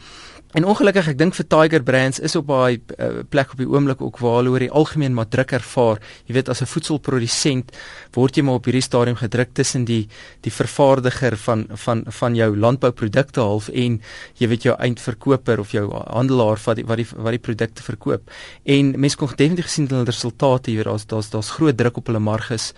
En 0.50 0.64
ongelukkig 0.66 1.12
ek 1.12 1.18
dink 1.18 1.36
vir 1.38 1.46
Tiger 1.46 1.82
Brands 1.86 2.18
is 2.26 2.34
op 2.34 2.48
daai 2.50 2.80
uh, 2.98 3.22
plek 3.30 3.52
op 3.54 3.60
die 3.62 3.68
oomblik 3.70 4.00
ook 4.02 4.16
waar 4.18 4.40
hulle 4.40 4.50
oor 4.50 4.64
die 4.64 4.72
algemeen 4.80 5.14
maar 5.14 5.28
druk 5.30 5.52
ervaar. 5.54 6.00
Jy 6.26 6.34
weet 6.34 6.48
as 6.50 6.62
'n 6.62 6.66
voedselprodusent 6.66 7.70
word 8.16 8.36
jy 8.36 8.42
maar 8.42 8.58
op 8.58 8.66
hierdie 8.66 8.82
stadium 8.82 9.14
gedruk 9.14 9.54
tussen 9.54 9.84
die 9.84 10.08
die 10.42 10.50
vervaardiger 10.50 11.36
van 11.36 11.66
van 11.74 12.02
van 12.06 12.34
jou 12.34 12.56
landbouprodukte 12.56 13.40
half 13.40 13.68
en 13.68 14.00
jy 14.40 14.48
weet 14.48 14.62
jou 14.62 14.74
eindverkoper 14.74 15.60
of 15.60 15.70
jou 15.70 15.86
handelaar 15.94 16.58
wat 16.66 16.76
die 16.76 16.84
wat 16.84 16.96
die 16.96 17.06
wat 17.14 17.30
die 17.30 17.44
produkte 17.46 17.82
verkoop. 17.82 18.22
En 18.64 18.98
mense 18.98 19.16
kon 19.16 19.28
definitief 19.30 19.70
gesien 19.70 19.86
hulle 19.86 20.04
resultate 20.04 20.70
hier 20.70 20.84
daar's 20.84 21.06
daar's 21.06 21.30
daar's 21.30 21.50
groot 21.50 21.76
druk 21.76 21.96
op 21.96 22.06
hulle 22.06 22.18
marges. 22.18 22.74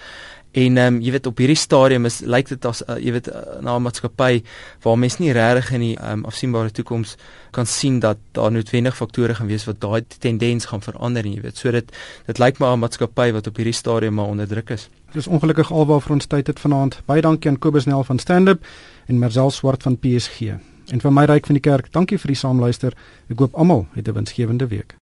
En 0.53 0.77
ehm 0.77 0.95
um, 0.95 1.01
jy 1.01 1.11
weet 1.11 1.27
op 1.27 1.39
hierdie 1.41 1.57
stadium 1.57 2.05
is 2.05 2.21
lyk 2.21 2.49
dit 2.49 2.65
as 2.69 2.83
uh, 2.85 2.99
jy 3.01 3.13
weet 3.15 3.29
uh, 3.33 3.61
na 3.65 3.77
'n 3.79 3.83
maatskappy 3.83 4.43
waar 4.85 4.99
mense 4.99 5.17
nie 5.23 5.33
regtig 5.33 5.71
in 5.73 5.81
die 5.81 5.97
ehm 5.97 6.19
um, 6.19 6.25
afsienbare 6.29 6.71
toekoms 6.71 7.17
kan 7.51 7.67
sien 7.67 8.01
dat 8.01 8.19
daar 8.33 8.53
noodwendig 8.53 8.97
faktore 8.97 9.35
gaan 9.35 9.47
wees 9.47 9.65
wat 9.65 9.81
daai 9.81 10.05
tendens 10.19 10.65
gaan 10.65 10.83
verander 10.83 11.25
en 11.25 11.33
jy 11.33 11.41
weet 11.41 11.57
so 11.57 11.71
dit 11.71 11.93
dit 12.27 12.39
lyk 12.39 12.59
maar 12.59 12.77
'n 12.77 12.81
maatskappy 12.81 13.33
wat 13.33 13.47
op 13.47 13.57
hierdie 13.57 13.73
stadium 13.73 14.15
maar 14.15 14.29
onder 14.29 14.49
druk 14.49 14.71
is. 14.71 14.89
Dis 15.13 15.27
ongelukkig 15.27 15.73
alwaar 15.73 16.01
vir 16.01 16.13
ons 16.13 16.27
tyd 16.27 16.47
het 16.47 16.61
vanaand. 16.61 17.01
Baie 17.07 17.21
dankie 17.21 17.51
aan 17.51 17.59
Kobus 17.59 17.85
Nel 17.85 18.05
van 18.05 18.19
Standup 18.19 18.65
en 19.07 19.19
Marcel 19.19 19.51
Swart 19.51 19.83
van 19.83 19.99
PSG. 19.99 20.41
En 20.93 21.01
vir 21.01 21.13
my 21.13 21.25
ryk 21.25 21.47
van 21.47 21.55
die 21.55 21.63
kerk, 21.63 21.93
dankie 21.93 22.19
vir 22.19 22.29
die 22.29 22.37
saamluister. 22.37 22.93
Ek 23.31 23.39
hoop 23.39 23.55
almal 23.55 23.87
het 23.95 24.09
'n 24.09 24.13
winsgewende 24.13 24.67
week. 24.67 24.97